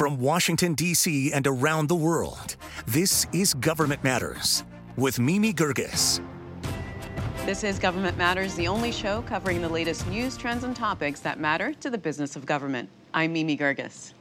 From 0.00 0.18
Washington, 0.18 0.72
D.C. 0.72 1.30
and 1.30 1.46
around 1.46 1.90
the 1.90 1.94
world, 1.94 2.56
this 2.86 3.26
is 3.34 3.52
Government 3.52 4.02
Matters 4.02 4.64
with 4.96 5.18
Mimi 5.18 5.52
Geerges. 5.52 6.24
This 7.44 7.64
is 7.64 7.78
Government 7.78 8.16
Matters, 8.16 8.54
the 8.54 8.66
only 8.66 8.92
show 8.92 9.20
covering 9.20 9.60
the 9.60 9.68
latest 9.68 10.06
news, 10.08 10.38
trends, 10.38 10.64
and 10.64 10.74
topics 10.74 11.20
that 11.20 11.38
matter 11.38 11.74
to 11.74 11.90
the 11.90 11.98
business 11.98 12.34
of 12.34 12.46
government. 12.46 12.88
I'm 13.12 13.34
Mimi 13.34 13.58
Geerges. 13.58 14.14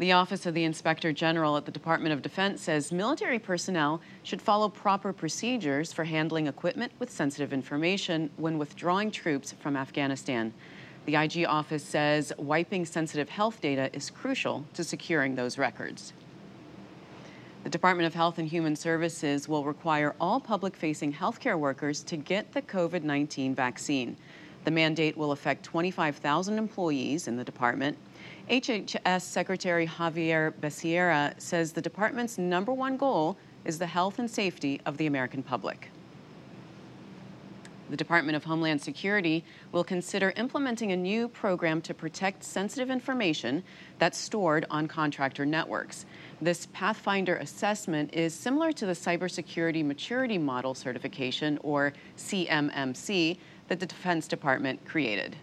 The 0.00 0.10
Office 0.10 0.46
of 0.46 0.54
the 0.54 0.64
Inspector 0.64 1.12
General 1.12 1.56
at 1.56 1.64
the 1.64 1.70
Department 1.70 2.12
of 2.12 2.20
Defense 2.20 2.60
says 2.60 2.90
military 2.90 3.38
personnel 3.38 4.00
should 4.24 4.42
follow 4.42 4.68
proper 4.68 5.12
procedures 5.12 5.92
for 5.92 6.02
handling 6.02 6.48
equipment 6.48 6.90
with 6.98 7.08
sensitive 7.08 7.52
information 7.52 8.30
when 8.36 8.58
withdrawing 8.58 9.12
troops 9.12 9.54
from 9.60 9.76
Afghanistan. 9.76 10.52
The 11.06 11.14
IG 11.14 11.46
office 11.46 11.84
says 11.84 12.32
wiping 12.36 12.84
sensitive 12.84 13.28
health 13.28 13.60
data 13.60 13.90
is 13.92 14.10
crucial 14.10 14.66
to 14.74 14.82
securing 14.82 15.36
those 15.36 15.56
records. 15.56 16.12
The 17.62 17.70
Department 17.70 18.08
of 18.08 18.14
Health 18.14 18.38
and 18.38 18.48
Human 18.48 18.74
Services 18.74 19.48
will 19.48 19.64
require 19.64 20.16
all 20.20 20.40
public 20.40 20.76
facing 20.76 21.12
healthcare 21.12 21.58
workers 21.58 22.02
to 22.04 22.16
get 22.16 22.52
the 22.52 22.62
COVID 22.62 23.04
19 23.04 23.54
vaccine. 23.54 24.16
The 24.64 24.72
mandate 24.72 25.16
will 25.16 25.30
affect 25.30 25.62
25,000 25.62 26.58
employees 26.58 27.28
in 27.28 27.36
the 27.36 27.44
department. 27.44 27.96
HHS 28.50 29.22
Secretary 29.22 29.86
Xavier 29.86 30.54
Becerra 30.60 31.40
says 31.40 31.72
the 31.72 31.82
department's 31.82 32.36
number 32.36 32.72
one 32.72 32.96
goal 32.96 33.36
is 33.64 33.78
the 33.78 33.86
health 33.86 34.18
and 34.18 34.28
safety 34.28 34.80
of 34.86 34.96
the 34.96 35.06
American 35.06 35.44
public. 35.44 35.90
The 37.88 37.96
Department 37.96 38.34
of 38.34 38.42
Homeland 38.42 38.82
Security 38.82 39.44
will 39.70 39.84
consider 39.84 40.32
implementing 40.36 40.90
a 40.90 40.96
new 40.96 41.28
program 41.28 41.80
to 41.82 41.94
protect 41.94 42.42
sensitive 42.42 42.90
information 42.90 43.62
that's 44.00 44.18
stored 44.18 44.66
on 44.70 44.88
contractor 44.88 45.46
networks. 45.46 46.04
This 46.42 46.66
Pathfinder 46.72 47.36
assessment 47.36 48.12
is 48.12 48.34
similar 48.34 48.72
to 48.72 48.86
the 48.86 48.92
Cybersecurity 48.92 49.84
Maturity 49.84 50.36
Model 50.36 50.74
Certification, 50.74 51.58
or 51.62 51.92
CMMC, 52.16 53.38
that 53.68 53.78
the 53.78 53.86
Defense 53.86 54.26
Department 54.26 54.84
created. 54.84 55.36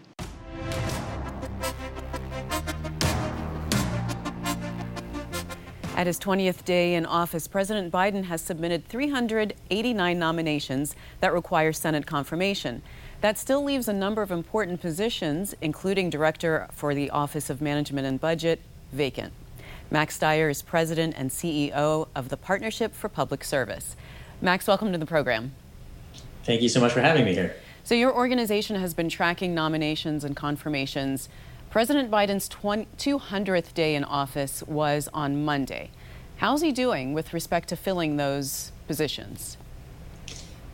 At 5.96 6.08
his 6.08 6.18
20th 6.18 6.64
day 6.64 6.94
in 6.94 7.06
office, 7.06 7.46
President 7.46 7.92
Biden 7.92 8.24
has 8.24 8.42
submitted 8.42 8.88
389 8.88 10.18
nominations 10.18 10.96
that 11.20 11.32
require 11.32 11.72
Senate 11.72 12.04
confirmation. 12.04 12.82
That 13.20 13.38
still 13.38 13.62
leaves 13.62 13.86
a 13.86 13.92
number 13.92 14.20
of 14.20 14.32
important 14.32 14.80
positions, 14.80 15.54
including 15.60 16.10
Director 16.10 16.66
for 16.72 16.96
the 16.96 17.10
Office 17.10 17.48
of 17.48 17.62
Management 17.62 18.08
and 18.08 18.20
Budget, 18.20 18.60
vacant. 18.90 19.32
Max 19.88 20.16
Stier 20.16 20.50
is 20.50 20.62
President 20.62 21.14
and 21.16 21.30
CEO 21.30 22.08
of 22.16 22.28
the 22.28 22.36
Partnership 22.36 22.92
for 22.92 23.08
Public 23.08 23.44
Service. 23.44 23.94
Max, 24.40 24.66
welcome 24.66 24.90
to 24.90 24.98
the 24.98 25.06
program. 25.06 25.52
Thank 26.42 26.60
you 26.60 26.68
so 26.68 26.80
much 26.80 26.92
for 26.92 27.02
having 27.02 27.24
me 27.24 27.34
here. 27.34 27.54
So, 27.84 27.94
your 27.94 28.12
organization 28.12 28.76
has 28.76 28.94
been 28.94 29.08
tracking 29.08 29.54
nominations 29.54 30.24
and 30.24 30.34
confirmations 30.34 31.28
President 31.74 32.08
Biden's 32.08 32.48
200th 32.48 33.74
day 33.74 33.96
in 33.96 34.04
office 34.04 34.62
was 34.62 35.08
on 35.12 35.44
Monday. 35.44 35.90
How's 36.36 36.62
he 36.62 36.70
doing 36.70 37.14
with 37.14 37.34
respect 37.34 37.68
to 37.70 37.74
filling 37.74 38.16
those 38.16 38.70
positions? 38.86 39.56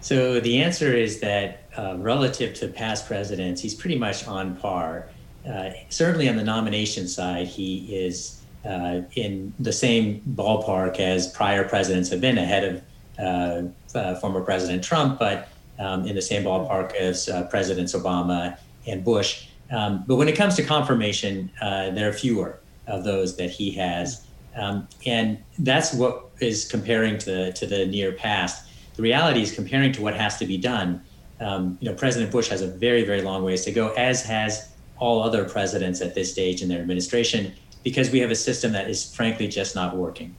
So 0.03 0.41
the 0.41 0.61
answer 0.61 0.95
is 0.95 1.21
that 1.21 1.65
uh, 1.75 1.97
relative 1.97 2.53
to 2.57 2.69
past 2.69 3.07
presidents, 3.07 3.63
he's 3.63 3.75
pretty 3.75 3.97
much 3.97 4.29
on 4.29 4.57
par. 4.57 5.09
Uh, 5.49 5.71
certainly 5.89 6.29
on 6.29 6.37
the 6.37 6.45
nomination 6.45 7.09
side, 7.09 7.47
he 7.47 7.97
is 7.97 8.43
uh, 8.67 9.01
in 9.15 9.55
the 9.59 9.73
same 9.73 10.21
ballpark 10.35 11.01
as 11.01 11.29
prior 11.29 11.67
presidents 11.67 12.11
have 12.11 12.21
been, 12.21 12.37
ahead 12.37 12.65
of 12.75 12.83
uh, 13.19 13.99
uh, 13.99 14.15
former 14.17 14.43
President 14.43 14.85
Trump, 14.85 15.19
but 15.19 15.49
um, 15.79 16.07
in 16.07 16.15
the 16.15 16.21
same 16.21 16.45
ballpark 16.45 16.95
as 16.95 17.27
uh, 17.31 17.45
Presidents 17.45 17.95
Obama 17.95 18.59
and 18.87 19.03
Bush. 19.03 19.47
Um, 19.71 20.05
but 20.07 20.17
when 20.17 20.29
it 20.29 20.37
comes 20.37 20.57
to 20.57 20.63
confirmation, 20.63 21.51
uh, 21.61 21.91
there 21.91 22.09
are 22.09 22.13
fewer 22.13 22.61
of 22.87 23.05
those 23.05 23.37
that 23.37 23.51
he 23.51 23.71
has. 23.73 24.27
Um, 24.57 24.89
and 25.07 25.39
that's 25.61 25.95
what 25.95 26.31
is 26.41 26.69
comparing 26.69 27.19
to, 27.19 27.53
to 27.53 27.67
the 27.67 27.87
near 27.87 28.13
past. 28.13 28.67
The 28.97 29.03
reality 29.03 29.43
is 29.43 29.53
comparing 29.53 29.93
to 29.93 30.03
what 30.03 30.15
has 30.15 30.39
to 30.39 30.47
be 30.47 30.59
done. 30.59 31.03
Um, 31.39 31.79
you 31.81 31.89
know, 31.89 31.95
President 31.95 32.33
Bush 32.33 32.49
has 32.49 32.61
a 32.61 32.67
very, 32.67 33.05
very 33.05 33.23
long 33.23 33.45
ways 33.45 33.65
to 33.65 33.73
go, 33.73 33.93
as 33.93 34.23
has 34.25 34.71
all 34.99 35.23
other 35.23 35.45
presidents 35.49 36.01
at 36.01 36.15
this 36.15 36.31
stage 36.31 36.63
in 36.63 36.69
their 36.69 36.81
administration, 36.81 37.53
because 37.83 38.11
we 38.11 38.19
have 38.19 38.31
a 38.31 38.35
system 38.35 38.73
that 38.73 38.91
is 38.91 39.15
frankly 39.15 39.49
just 39.49 39.75
not 39.75 39.97
working. 39.97 40.35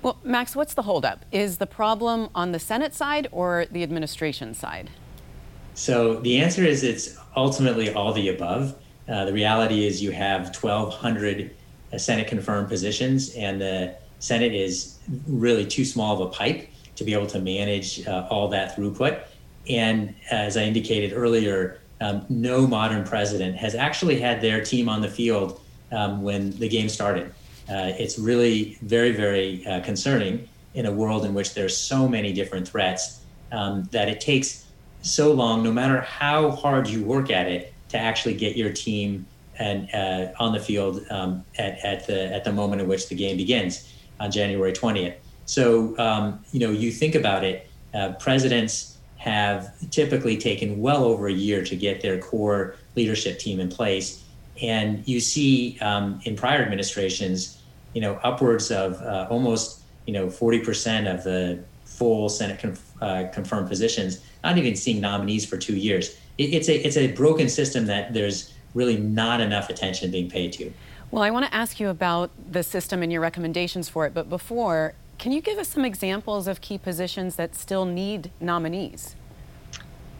Well, 0.00 0.18
Max, 0.22 0.54
what's 0.54 0.74
the 0.74 0.82
holdup? 0.82 1.24
Is 1.32 1.58
the 1.58 1.66
problem 1.66 2.30
on 2.34 2.52
the 2.52 2.58
Senate 2.58 2.94
side 2.94 3.26
or 3.32 3.66
the 3.70 3.82
administration 3.82 4.54
side? 4.54 4.90
So 5.74 6.14
the 6.20 6.38
answer 6.38 6.64
is 6.64 6.82
it's 6.82 7.16
ultimately 7.36 7.92
all 7.92 8.12
the 8.12 8.28
above. 8.28 8.76
Uh, 9.08 9.24
the 9.24 9.32
reality 9.32 9.86
is 9.86 10.02
you 10.02 10.12
have 10.12 10.54
1,200 10.56 11.50
uh, 11.92 11.98
Senate 11.98 12.28
confirmed 12.28 12.68
positions, 12.68 13.34
and 13.34 13.60
the 13.60 13.96
Senate 14.20 14.54
is 14.54 14.98
really 15.26 15.66
too 15.66 15.84
small 15.84 16.14
of 16.14 16.28
a 16.28 16.30
pipe 16.30 16.68
to 16.96 17.04
be 17.04 17.12
able 17.12 17.26
to 17.26 17.40
manage 17.40 18.06
uh, 18.06 18.26
all 18.30 18.48
that 18.48 18.76
throughput. 18.76 19.24
And 19.68 20.14
as 20.30 20.56
I 20.56 20.62
indicated 20.62 21.12
earlier, 21.12 21.80
um, 22.00 22.24
no 22.28 22.66
modern 22.66 23.04
president 23.04 23.56
has 23.56 23.74
actually 23.74 24.20
had 24.20 24.40
their 24.40 24.62
team 24.62 24.88
on 24.88 25.00
the 25.00 25.08
field 25.08 25.60
um, 25.92 26.22
when 26.22 26.50
the 26.58 26.68
game 26.68 26.88
started. 26.88 27.32
Uh, 27.68 27.92
it's 27.98 28.18
really 28.18 28.78
very, 28.82 29.10
very 29.10 29.66
uh, 29.66 29.80
concerning 29.80 30.48
in 30.74 30.86
a 30.86 30.92
world 30.92 31.24
in 31.24 31.34
which 31.34 31.54
there's 31.54 31.76
so 31.76 32.06
many 32.06 32.32
different 32.32 32.68
threats 32.68 33.20
um, 33.52 33.88
that 33.90 34.08
it 34.08 34.20
takes 34.20 34.63
so 35.04 35.32
long, 35.32 35.62
no 35.62 35.70
matter 35.70 36.00
how 36.00 36.50
hard 36.50 36.88
you 36.88 37.04
work 37.04 37.30
at 37.30 37.46
it, 37.46 37.72
to 37.90 37.98
actually 37.98 38.34
get 38.34 38.56
your 38.56 38.72
team 38.72 39.26
and 39.58 39.88
uh, 39.94 40.32
on 40.40 40.52
the 40.52 40.58
field 40.58 41.00
um, 41.10 41.44
at, 41.58 41.78
at 41.84 42.06
the 42.06 42.34
at 42.34 42.42
the 42.42 42.52
moment 42.52 42.82
in 42.82 42.88
which 42.88 43.08
the 43.08 43.14
game 43.14 43.36
begins 43.36 43.92
on 44.18 44.30
January 44.32 44.72
20th. 44.72 45.14
So 45.46 45.96
um, 45.98 46.44
you 46.50 46.60
know, 46.60 46.70
you 46.70 46.90
think 46.90 47.14
about 47.14 47.44
it. 47.44 47.70
Uh, 47.92 48.12
presidents 48.18 48.98
have 49.18 49.72
typically 49.90 50.36
taken 50.36 50.80
well 50.80 51.04
over 51.04 51.28
a 51.28 51.32
year 51.32 51.62
to 51.64 51.76
get 51.76 52.00
their 52.00 52.18
core 52.18 52.76
leadership 52.96 53.38
team 53.38 53.60
in 53.60 53.68
place, 53.68 54.24
and 54.60 55.06
you 55.06 55.20
see 55.20 55.78
um, 55.80 56.20
in 56.24 56.34
prior 56.34 56.62
administrations, 56.62 57.62
you 57.92 58.00
know, 58.00 58.18
upwards 58.24 58.70
of 58.70 59.00
uh, 59.02 59.28
almost 59.30 59.82
you 60.06 60.12
know 60.12 60.26
40% 60.26 61.12
of 61.12 61.22
the 61.24 61.62
full 61.96 62.28
Senate 62.28 62.58
conf- 62.58 62.92
uh, 63.00 63.24
confirmed 63.32 63.68
positions 63.68 64.20
not 64.44 64.58
even 64.58 64.76
seeing 64.76 65.00
nominees 65.00 65.44
for 65.44 65.56
two 65.56 65.74
years. 65.74 66.16
It, 66.38 66.54
it's 66.54 66.68
a 66.68 66.86
it's 66.86 66.96
a 66.96 67.08
broken 67.12 67.48
system 67.48 67.86
that 67.86 68.12
there's 68.12 68.52
really 68.74 68.98
not 68.98 69.40
enough 69.40 69.70
attention 69.70 70.10
being 70.10 70.28
paid 70.28 70.52
to. 70.52 70.72
Well, 71.10 71.22
I 71.22 71.30
want 71.30 71.46
to 71.46 71.54
ask 71.54 71.80
you 71.80 71.88
about 71.88 72.30
the 72.50 72.62
system 72.62 73.02
and 73.02 73.10
your 73.10 73.20
recommendations 73.20 73.88
for 73.88 74.04
it, 74.04 74.12
but 74.14 74.28
before, 74.28 74.94
can 75.18 75.32
you 75.32 75.40
give 75.40 75.58
us 75.58 75.68
some 75.68 75.84
examples 75.84 76.48
of 76.48 76.60
key 76.60 76.76
positions 76.76 77.36
that 77.36 77.54
still 77.54 77.84
need 77.84 78.30
nominees? 78.40 79.14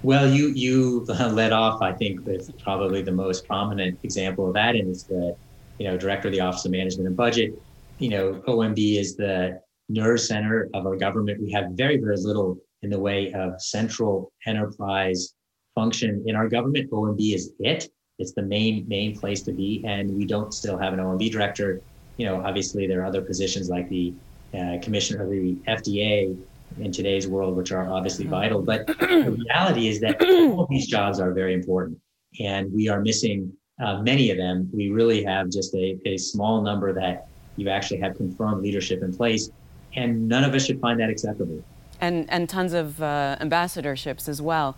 Well, 0.03 0.29
you 0.29 0.49
you 0.49 1.01
led 1.31 1.53
off, 1.53 1.83
I 1.83 1.93
think, 1.93 2.25
with 2.27 2.59
probably 2.63 3.03
the 3.03 3.13
most 3.13 3.47
prominent 3.47 3.99
example 4.03 4.49
of 4.49 4.55
that, 4.55 4.75
and 4.75 4.89
it's 4.89 5.05
the 5.05 5.37
you 5.79 5.87
know 5.87 5.99
director 5.99 6.29
of 6.29 6.33
the 6.33 6.41
Office 6.41 6.65
of 6.65 6.71
Management 6.71 7.07
and 7.09 7.17
Budget. 7.17 7.53
You 7.99 8.09
know, 8.09 8.43
OMB 8.49 8.99
is 8.99 9.15
the 9.17 9.61
nerve 9.89 10.21
center 10.21 10.69
of 10.75 10.87
our 10.87 10.97
government. 10.97 11.41
We 11.41 11.53
have 11.53 11.73
very 11.73 11.99
very 11.99 12.17
little 12.17 12.59
in 12.83 12.91
the 12.91 12.99
way 12.99 13.33
of 13.33 13.61
central 13.61 14.33
enterprise 14.47 15.35
function 15.75 16.23
in 16.27 16.37
our 16.37 16.49
government. 16.49 16.91
OMB 16.91 17.35
is 17.35 17.53
it. 17.59 17.89
It's 18.19 18.33
the 18.33 18.43
main 18.43 18.87
main 18.89 19.19
place 19.19 19.43
to 19.43 19.53
be, 19.53 19.83
and 19.87 20.15
we 20.17 20.25
don't 20.25 20.53
still 20.55 20.79
have 20.79 20.93
an 20.93 21.01
OMB 21.01 21.31
director. 21.31 21.81
You 22.17 22.27
know, 22.27 22.43
obviously 22.45 22.87
there 22.87 23.03
are 23.03 23.07
other 23.07 23.23
positions 23.23 23.69
like 23.69 23.89
the 23.89 24.15
uh, 24.55 24.79
commissioner 24.81 25.25
of 25.25 25.31
the 25.31 25.57
FDA 25.67 26.37
in 26.79 26.93
today's 26.93 27.27
world, 27.27 27.57
which 27.57 27.73
are 27.73 27.91
obviously 27.91 28.27
vital. 28.27 28.63
But 28.63 28.87
the 28.99 29.37
reality 29.49 29.89
is 29.89 30.01
that 30.01 30.23
all 30.23 30.67
these 30.71 30.87
jobs 30.87 31.19
are 31.21 31.33
very 31.33 31.55
important, 31.55 31.99
and 32.41 32.73
we 32.73 32.89
are 32.89 33.01
missing 33.01 33.53
uh, 33.83 34.01
many 34.03 34.31
of 34.31 34.37
them. 34.37 34.71
We 34.73 34.91
really 34.91 35.25
have 35.25 35.51
just 35.51 35.75
a, 35.75 35.99
a 36.07 36.17
small 36.17 36.63
number 36.63 36.93
that 36.93 37.27
you 37.57 37.69
actually 37.69 38.01
have 38.01 38.17
confirmed 38.17 38.63
leadership 38.63 39.03
in 39.03 39.13
place, 39.15 39.51
and 39.97 40.29
none 40.29 40.45
of 40.45 40.55
us 40.55 40.67
should 40.67 40.81
find 40.81 41.01
that 41.01 41.11
acceptable 41.11 41.63
and, 42.01 42.31
and 42.31 42.49
tons 42.49 42.73
of 42.73 43.03
uh, 43.03 43.37
ambassadorships 43.41 44.29
as 44.29 44.41
well. 44.41 44.77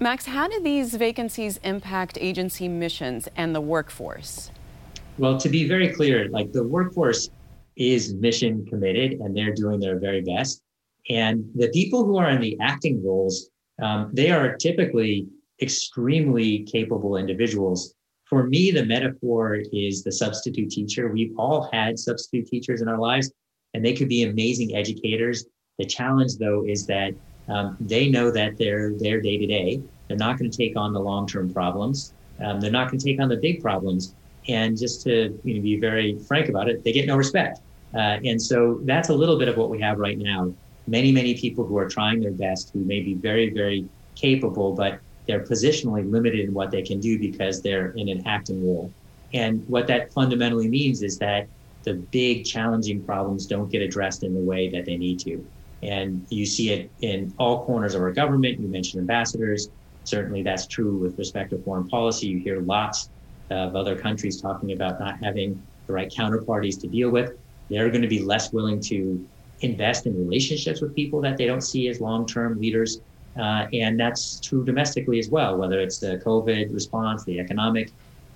Max, 0.00 0.26
how 0.26 0.48
do 0.48 0.60
these 0.60 0.94
vacancies 0.94 1.58
impact 1.58 2.18
agency 2.20 2.68
missions 2.68 3.28
and 3.36 3.54
the 3.54 3.60
workforce? 3.60 4.50
Well, 5.18 5.38
to 5.38 5.48
be 5.48 5.68
very 5.68 5.88
clear, 5.88 6.28
like 6.28 6.52
the 6.52 6.64
workforce 6.64 7.30
is 7.76 8.14
mission 8.14 8.66
committed 8.66 9.12
and 9.20 9.36
they're 9.36 9.54
doing 9.54 9.80
their 9.80 9.98
very 9.98 10.20
best. 10.20 10.62
And 11.10 11.44
the 11.54 11.68
people 11.68 12.04
who 12.04 12.16
are 12.16 12.30
in 12.30 12.40
the 12.40 12.56
acting 12.60 13.04
roles, 13.04 13.50
um, 13.80 14.10
they 14.12 14.30
are 14.30 14.56
typically 14.56 15.28
extremely 15.62 16.64
capable 16.64 17.16
individuals. 17.16 17.94
for 18.26 18.46
me, 18.48 18.70
the 18.70 18.84
metaphor 18.84 19.60
is 19.70 20.02
the 20.02 20.10
substitute 20.10 20.70
teacher. 20.70 21.12
We've 21.12 21.34
all 21.36 21.68
had 21.72 21.98
substitute 21.98 22.46
teachers 22.46 22.80
in 22.80 22.88
our 22.88 22.98
lives, 22.98 23.30
and 23.74 23.84
they 23.84 23.92
could 23.92 24.08
be 24.08 24.22
amazing 24.22 24.74
educators. 24.74 25.44
The 25.78 25.84
challenge, 25.84 26.36
though, 26.36 26.64
is 26.64 26.86
that 26.86 27.12
um, 27.48 27.76
they 27.80 28.08
know 28.08 28.30
that 28.30 28.56
they're 28.56 28.92
there 28.98 29.20
day 29.20 29.36
to 29.36 29.46
day. 29.46 29.82
They're 30.08 30.16
not 30.16 30.38
going 30.38 30.50
to 30.50 30.56
take 30.56 30.76
on 30.76 30.92
the 30.92 31.00
long 31.00 31.26
term 31.26 31.52
problems. 31.52 32.14
Um, 32.42 32.60
they're 32.60 32.70
not 32.70 32.88
going 32.88 32.98
to 32.98 33.04
take 33.04 33.20
on 33.20 33.28
the 33.28 33.36
big 33.36 33.60
problems. 33.60 34.14
And 34.48 34.78
just 34.78 35.02
to 35.02 35.38
you 35.44 35.54
know, 35.54 35.62
be 35.62 35.78
very 35.78 36.18
frank 36.20 36.48
about 36.48 36.68
it, 36.68 36.84
they 36.84 36.92
get 36.92 37.06
no 37.06 37.16
respect. 37.16 37.60
Uh, 37.94 38.18
and 38.24 38.40
so 38.40 38.80
that's 38.84 39.08
a 39.08 39.14
little 39.14 39.38
bit 39.38 39.48
of 39.48 39.56
what 39.56 39.70
we 39.70 39.80
have 39.80 39.98
right 39.98 40.18
now. 40.18 40.52
Many, 40.86 41.12
many 41.12 41.34
people 41.34 41.64
who 41.64 41.78
are 41.78 41.88
trying 41.88 42.20
their 42.20 42.32
best, 42.32 42.70
who 42.72 42.80
may 42.80 43.00
be 43.00 43.14
very, 43.14 43.50
very 43.50 43.88
capable, 44.14 44.74
but 44.74 45.00
they're 45.26 45.44
positionally 45.44 46.08
limited 46.10 46.40
in 46.40 46.52
what 46.52 46.70
they 46.70 46.82
can 46.82 47.00
do 47.00 47.18
because 47.18 47.62
they're 47.62 47.92
in 47.92 48.08
an 48.08 48.26
acting 48.26 48.66
role. 48.66 48.92
And 49.32 49.66
what 49.68 49.86
that 49.86 50.12
fundamentally 50.12 50.68
means 50.68 51.02
is 51.02 51.18
that 51.18 51.48
the 51.84 51.94
big 51.94 52.44
challenging 52.44 53.04
problems 53.04 53.46
don't 53.46 53.70
get 53.70 53.82
addressed 53.82 54.22
in 54.22 54.34
the 54.34 54.40
way 54.40 54.70
that 54.70 54.84
they 54.84 54.96
need 54.96 55.20
to. 55.20 55.46
And 55.82 56.26
you 56.30 56.46
see 56.46 56.72
it 56.72 56.90
in 57.00 57.34
all 57.38 57.64
corners 57.66 57.94
of 57.94 58.00
our 58.00 58.12
government. 58.12 58.58
You 58.58 58.68
mentioned 58.68 59.00
ambassadors. 59.00 59.68
Certainly 60.04 60.42
that's 60.42 60.66
true 60.66 60.96
with 60.96 61.18
respect 61.18 61.50
to 61.50 61.62
foreign 61.62 61.88
policy. 61.88 62.26
You 62.28 62.38
hear 62.38 62.60
lots 62.60 63.10
of 63.50 63.76
other 63.76 63.98
countries 63.98 64.40
talking 64.40 64.72
about 64.72 64.98
not 64.98 65.22
having 65.22 65.62
the 65.86 65.92
right 65.92 66.10
counterparties 66.10 66.80
to 66.80 66.88
deal 66.88 67.10
with. 67.10 67.32
They're 67.68 67.90
going 67.90 68.02
to 68.02 68.08
be 68.08 68.20
less 68.20 68.52
willing 68.52 68.80
to 68.82 69.26
invest 69.60 70.06
in 70.06 70.16
relationships 70.16 70.80
with 70.80 70.94
people 70.94 71.20
that 71.22 71.36
they 71.36 71.46
don't 71.46 71.60
see 71.60 71.88
as 71.88 72.00
long 72.00 72.26
term 72.26 72.58
leaders. 72.58 72.98
Uh, 73.38 73.66
and 73.72 73.98
that's 73.98 74.40
true 74.40 74.64
domestically 74.64 75.18
as 75.18 75.28
well, 75.28 75.56
whether 75.56 75.80
it's 75.80 75.98
the 75.98 76.20
COVID 76.24 76.72
response, 76.72 77.24
the 77.24 77.40
economic 77.40 77.92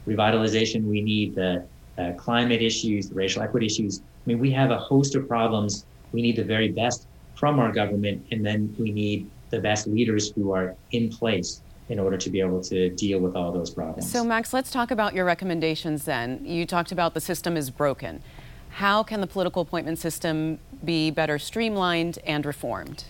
revitalization 0.07 0.85
we 0.85 1.01
need, 1.01 1.35
the 1.35 1.69
uh, 1.99 2.13
climate 2.13 2.63
issues, 2.63 3.09
the 3.09 3.15
racial 3.15 3.43
equity 3.43 3.67
issues. 3.67 4.01
I 4.01 4.03
mean, 4.27 4.39
we 4.39 4.51
have 4.53 4.71
a 4.71 4.79
host 4.79 5.15
of 5.15 5.29
problems. 5.29 5.85
We 6.13 6.23
need 6.23 6.37
the 6.37 6.45
very 6.45 6.69
best 6.69 7.07
from 7.35 7.59
our 7.59 7.73
government, 7.73 8.27
and 8.31 8.45
then 8.45 8.75
we 8.79 8.91
need 8.91 9.31
the 9.51 9.61
best 9.61 9.87
leaders 9.87 10.31
who 10.31 10.53
are 10.53 10.75
in 10.93 11.09
place 11.09 11.63
in 11.89 11.99
order 11.99 12.19
to 12.19 12.29
be 12.31 12.41
able 12.41 12.63
to 12.63 12.91
deal 12.91 13.19
with 13.19 13.35
all 13.35 13.51
those 13.51 13.71
problems. 13.71 14.11
So, 14.11 14.23
Max, 14.23 14.53
let's 14.53 14.71
talk 14.71 14.91
about 14.91 15.15
your 15.15 15.25
recommendations 15.25 16.05
then. 16.05 16.45
You 16.45 16.67
talked 16.67 16.93
about 16.93 17.15
the 17.15 17.21
system 17.21 17.57
is 17.57 17.71
broken. 17.71 18.23
How 18.71 19.03
can 19.03 19.21
the 19.21 19.27
political 19.27 19.63
appointment 19.63 19.99
system 19.99 20.59
be 20.85 21.11
better 21.11 21.39
streamlined 21.39 22.19
and 22.25 22.45
reformed? 22.45 23.05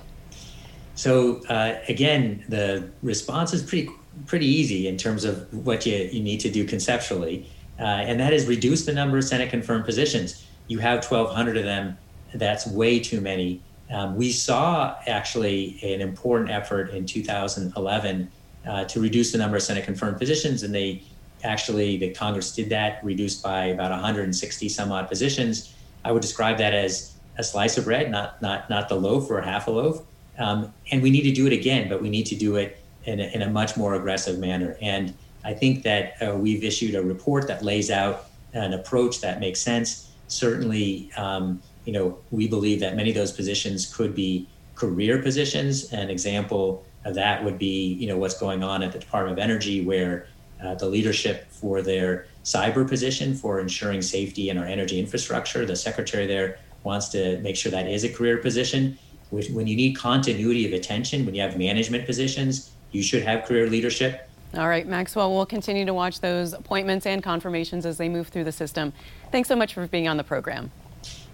So 0.95 1.43
uh, 1.49 1.79
again, 1.89 2.45
the 2.49 2.89
response 3.03 3.53
is 3.53 3.63
pretty 3.63 3.89
pretty 4.27 4.47
easy 4.47 4.89
in 4.89 4.97
terms 4.97 5.25
of 5.25 5.47
what 5.65 5.87
you, 5.87 5.97
you 5.97 6.21
need 6.21 6.41
to 6.41 6.51
do 6.51 6.65
conceptually, 6.65 7.49
uh, 7.79 7.83
and 7.83 8.19
that 8.21 8.33
is 8.33 8.47
reduce 8.47 8.85
the 8.85 8.93
number 8.93 9.19
of 9.19 9.25
Senate 9.25 9.51
confirmed 9.51 9.85
positions. 9.85 10.45
You 10.67 10.79
have 10.79 11.05
1,200 11.05 11.57
of 11.57 11.65
them. 11.65 11.97
That's 12.35 12.67
way 12.67 12.99
too 13.01 13.21
many. 13.21 13.61
Um, 13.91 14.17
we 14.17 14.33
saw 14.33 14.97
actually 15.07 15.79
an 15.83 16.01
important 16.01 16.51
effort 16.51 16.91
in 16.91 17.07
2011 17.07 18.31
uh, 18.67 18.85
to 18.85 19.01
reduce 19.01 19.33
the 19.33 19.39
number 19.39 19.57
of 19.57 19.63
Senate 19.63 19.85
confirmed 19.85 20.19
positions, 20.19 20.63
and 20.63 20.75
they 20.75 21.03
actually 21.45 21.97
the 21.97 22.11
Congress 22.11 22.55
did 22.55 22.69
that, 22.69 23.03
reduced 23.03 23.43
by 23.43 23.67
about 23.67 23.91
160 23.91 24.69
some 24.69 24.93
odd 24.93 25.09
positions. 25.09 25.75
I 26.05 26.13
would 26.13 26.23
describe 26.23 26.59
that 26.59 26.75
as 26.75 27.15
a 27.39 27.45
slice 27.45 27.79
of 27.79 27.85
bread, 27.85 28.11
not 28.11 28.43
not 28.43 28.69
not 28.69 28.89
the 28.89 28.97
loaf 28.97 29.31
or 29.31 29.41
half 29.41 29.69
a 29.69 29.71
loaf. 29.71 30.03
Um, 30.39 30.73
and 30.91 31.03
we 31.03 31.11
need 31.11 31.23
to 31.23 31.33
do 31.33 31.47
it 31.47 31.53
again, 31.53 31.89
but 31.89 32.03
we 32.03 32.11
need 32.11 32.27
to 32.27 32.37
do 32.37 32.57
it 32.57 32.79
in 33.05 33.21
a, 33.21 33.25
in 33.35 33.43
a 33.43 33.51
much 33.51 33.77
more 33.77 33.95
aggressive 33.95 34.39
manner. 34.39 34.77
And 34.81 35.15
I 35.45 35.55
think 35.55 35.83
that 35.85 36.15
uh, 36.21 36.35
we've 36.35 36.65
issued 36.65 36.95
a 36.95 37.03
report 37.03 37.47
that 37.49 37.63
lays 37.63 37.91
out 37.91 38.27
an 38.53 38.73
approach 38.73 39.21
that 39.21 39.41
makes 39.41 39.61
sense. 39.61 40.11
Certainly, 40.29 41.11
um, 41.17 41.63
you 41.85 41.93
know, 41.93 42.19
we 42.31 42.49
believe 42.49 42.81
that 42.81 42.97
many 42.97 43.11
of 43.11 43.17
those 43.17 43.33
positions 43.33 43.93
could 43.95 44.15
be 44.15 44.49
career 44.75 45.23
positions. 45.23 45.93
An 45.93 46.11
example 46.11 46.85
of 47.05 47.15
that 47.15 47.45
would 47.45 47.59
be, 47.59 47.95
you 47.95 48.07
know, 48.07 48.17
what's 48.17 48.39
going 48.39 48.63
on 48.63 48.83
at 48.83 48.93
the 48.93 48.99
Department 48.99 49.39
of 49.39 49.43
Energy, 49.43 49.85
where 49.85 50.27
uh, 50.63 50.75
the 50.75 50.87
leadership 50.87 51.51
for 51.51 51.83
their 51.83 52.27
cyber 52.45 52.87
position 52.87 53.35
for 53.35 53.61
ensuring 53.61 54.03
safety 54.03 54.51
in 54.51 54.59
our 54.59 54.67
energy 54.67 54.99
infrastructure, 54.99 55.65
the 55.65 55.77
secretary 55.77 56.27
there 56.27 56.59
wants 56.83 57.09
to 57.11 57.39
make 57.41 57.57
sure 57.57 57.71
that 57.71 57.87
is 57.87 58.05
a 58.05 58.09
career 58.09 58.39
position 58.39 58.99
when 59.31 59.67
you 59.67 59.77
need 59.77 59.95
continuity 59.95 60.67
of 60.67 60.73
attention, 60.73 61.27
when 61.27 61.35
you 61.35 61.43
have 61.43 61.59
management 61.59 62.07
positions, 62.07 62.71
you 62.93 63.03
should 63.03 63.23
have 63.23 63.45
career 63.45 63.69
leadership. 63.69 64.28
All 64.55 64.69
right, 64.69 64.87
Maxwell, 64.87 65.35
we'll 65.35 65.47
continue 65.47 65.85
to 65.85 65.93
watch 65.93 66.21
those 66.21 66.55
appointments 66.55 67.05
and 67.05 67.23
confirmations 67.23 67.85
as 67.85 67.99
they 67.99 68.09
move 68.09 68.29
through 68.29 68.45
the 68.45 68.53
system. 68.53 68.93
Thanks 69.31 69.49
so 69.49 69.55
much 69.55 69.75
for 69.75 69.87
being 69.87 70.09
on 70.09 70.17
the 70.17 70.25
program. 70.25 70.71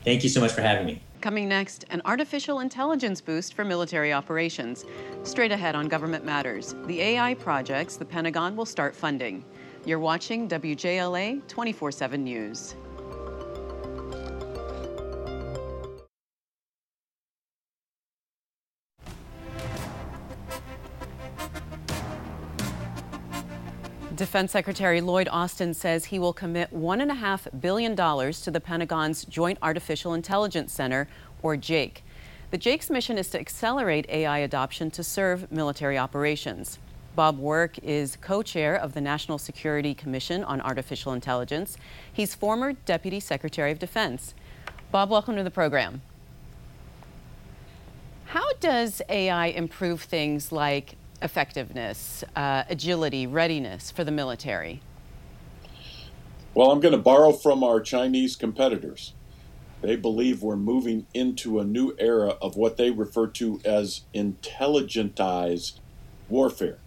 Thank 0.04 0.24
you 0.24 0.28
so 0.28 0.40
much 0.40 0.52
for 0.52 0.62
having 0.62 0.84
me. 0.84 1.00
Coming 1.20 1.48
next, 1.48 1.84
an 1.90 2.02
artificial 2.04 2.60
intelligence 2.60 3.20
boost 3.20 3.54
for 3.54 3.64
military 3.64 4.12
operations. 4.12 4.84
Straight 5.22 5.52
ahead 5.52 5.74
on 5.74 5.86
Government 5.88 6.24
Matters, 6.24 6.74
the 6.86 7.00
AI 7.00 7.34
projects 7.34 7.96
the 7.96 8.04
Pentagon 8.04 8.56
will 8.56 8.66
start 8.66 8.94
funding. 8.94 9.44
You're 9.86 10.00
watching 10.00 10.48
WJLA 10.48 11.46
24 11.46 11.92
7 11.92 12.22
News. 12.22 12.74
Defense 24.34 24.50
Secretary 24.50 25.00
Lloyd 25.00 25.28
Austin 25.30 25.72
says 25.74 26.06
he 26.06 26.18
will 26.18 26.32
commit 26.32 26.74
$1.5 26.74 27.60
billion 27.60 27.94
to 27.94 28.50
the 28.50 28.60
Pentagon's 28.60 29.24
Joint 29.26 29.60
Artificial 29.62 30.12
Intelligence 30.12 30.72
Center, 30.72 31.06
or 31.40 31.54
JAIC. 31.54 31.98
The 32.50 32.58
JAIC's 32.58 32.90
mission 32.90 33.16
is 33.16 33.28
to 33.28 33.38
accelerate 33.38 34.06
AI 34.08 34.38
adoption 34.38 34.90
to 34.90 35.04
serve 35.04 35.52
military 35.52 35.96
operations. 35.96 36.80
Bob 37.14 37.38
Work 37.38 37.78
is 37.78 38.16
co 38.20 38.42
chair 38.42 38.74
of 38.74 38.92
the 38.94 39.00
National 39.00 39.38
Security 39.38 39.94
Commission 39.94 40.42
on 40.42 40.60
Artificial 40.60 41.12
Intelligence. 41.12 41.76
He's 42.12 42.34
former 42.34 42.72
Deputy 42.72 43.20
Secretary 43.20 43.70
of 43.70 43.78
Defense. 43.78 44.34
Bob, 44.90 45.10
welcome 45.10 45.36
to 45.36 45.44
the 45.44 45.50
program. 45.52 46.02
How 48.24 48.52
does 48.54 49.00
AI 49.08 49.46
improve 49.46 50.02
things 50.02 50.50
like 50.50 50.96
effectiveness, 51.24 52.22
uh, 52.36 52.62
agility, 52.68 53.26
readiness 53.26 53.90
for 53.90 54.04
the 54.04 54.12
military? 54.12 54.80
Well, 56.54 56.70
I'm 56.70 56.78
going 56.78 56.92
to 56.92 56.98
borrow 56.98 57.32
from 57.32 57.64
our 57.64 57.80
Chinese 57.80 58.36
competitors. 58.36 59.14
They 59.80 59.96
believe 59.96 60.42
we're 60.42 60.54
moving 60.54 61.06
into 61.12 61.58
a 61.58 61.64
new 61.64 61.96
era 61.98 62.36
of 62.40 62.56
what 62.56 62.76
they 62.76 62.90
refer 62.90 63.26
to 63.28 63.60
as 63.64 64.02
intelligentized 64.14 65.80
warfare. 66.28 66.78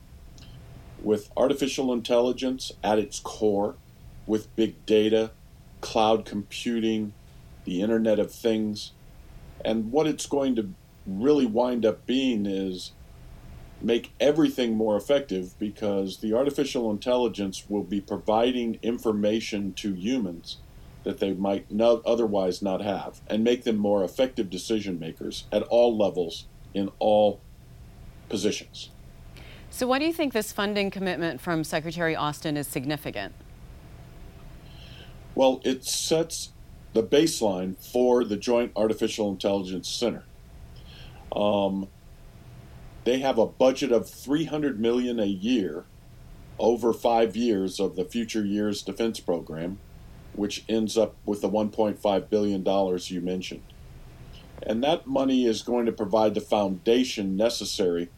With 1.02 1.30
artificial 1.36 1.92
intelligence 1.92 2.72
at 2.84 2.98
its 2.98 3.20
core, 3.20 3.76
with 4.26 4.56
big 4.56 4.86
data, 4.86 5.32
cloud 5.82 6.26
computing, 6.26 7.14
the 7.66 7.82
Internet 7.82 8.20
of 8.20 8.32
Things, 8.32 8.94
and 9.66 9.92
what 9.92 10.08
it's 10.08 10.26
going 10.26 10.56
to 10.56 10.70
really 11.06 11.46
wind 11.46 11.86
up 11.86 12.06
being 12.06 12.46
is 12.46 12.92
make 13.82 14.14
everything 14.20 14.76
more 14.76 14.96
effective 14.98 15.58
because 15.60 16.18
the 16.18 16.34
artificial 16.34 16.90
intelligence 16.90 17.70
will 17.70 17.84
be 17.84 18.02
providing 18.02 18.80
information 18.82 19.74
to 19.74 19.94
humans 19.94 20.58
that 21.04 21.20
they 21.20 21.34
might 21.34 21.72
not 21.72 22.06
otherwise 22.06 22.62
not 22.62 22.82
have 22.82 23.22
and 23.28 23.44
make 23.44 23.64
them 23.64 23.78
more 23.78 24.04
effective 24.04 24.50
decision 24.50 25.00
makers 25.00 25.46
at 25.52 25.64
all 25.64 25.96
levels 25.98 26.48
in 26.74 26.92
all 27.00 27.40
positions. 28.30 28.90
So, 29.70 29.88
why 29.88 30.00
do 30.00 30.06
you 30.06 30.14
think 30.14 30.34
this 30.34 30.52
funding 30.52 30.90
commitment 30.92 31.40
from 31.40 31.64
Secretary 31.64 32.16
Austin 32.16 32.58
is 32.58 32.68
significant? 32.68 33.34
Well, 35.36 35.62
it 35.64 35.86
sets 35.86 36.52
the 36.94 37.04
baseline 37.04 37.78
for 37.78 38.24
the 38.24 38.38
Joint 38.38 38.72
Artificial 38.76 39.30
Intelligence 39.30 39.88
Center. 39.88 40.24
Um, 41.32 41.88
they 43.08 43.20
have 43.20 43.38
a 43.38 43.46
budget 43.46 43.90
of 43.90 44.10
300 44.10 44.82
million 44.82 45.18
a 45.18 45.26
year 45.26 45.86
over 46.60 46.92
five 46.92 47.38
years 47.38 47.80
of 47.80 47.96
the 47.96 48.04
future 48.04 48.44
years 48.44 48.82
defense 48.82 49.18
program, 49.22 49.80
which 50.34 50.66
ends 50.68 50.98
up 50.98 51.16
with 51.26 51.40
the 51.40 51.50
1.5 51.50 52.30
billion 52.30 52.64
dollars 52.64 53.10
you 53.10 53.22
mentioned. 53.22 53.64
And 54.62 54.84
that 54.84 55.08
money 55.08 55.46
is 55.46 55.62
going 55.62 55.86
to 55.86 55.94
provide 55.94 56.34
the 56.34 56.42
foundation 56.42 57.38
necessary 57.38 58.10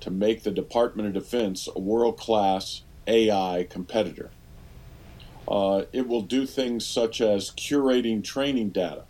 to 0.00 0.10
make 0.10 0.42
the 0.42 0.50
Department 0.50 1.08
of 1.08 1.22
Defense 1.22 1.68
a 1.76 1.78
world 1.78 2.16
class 2.16 2.80
AI 3.06 3.66
competitor. 3.68 4.30
Uh, 5.46 5.82
it 5.92 6.08
will 6.08 6.22
do 6.22 6.46
things 6.46 6.86
such 6.86 7.20
as 7.20 7.50
curating 7.50 8.24
training 8.24 8.70
data, 8.70 9.04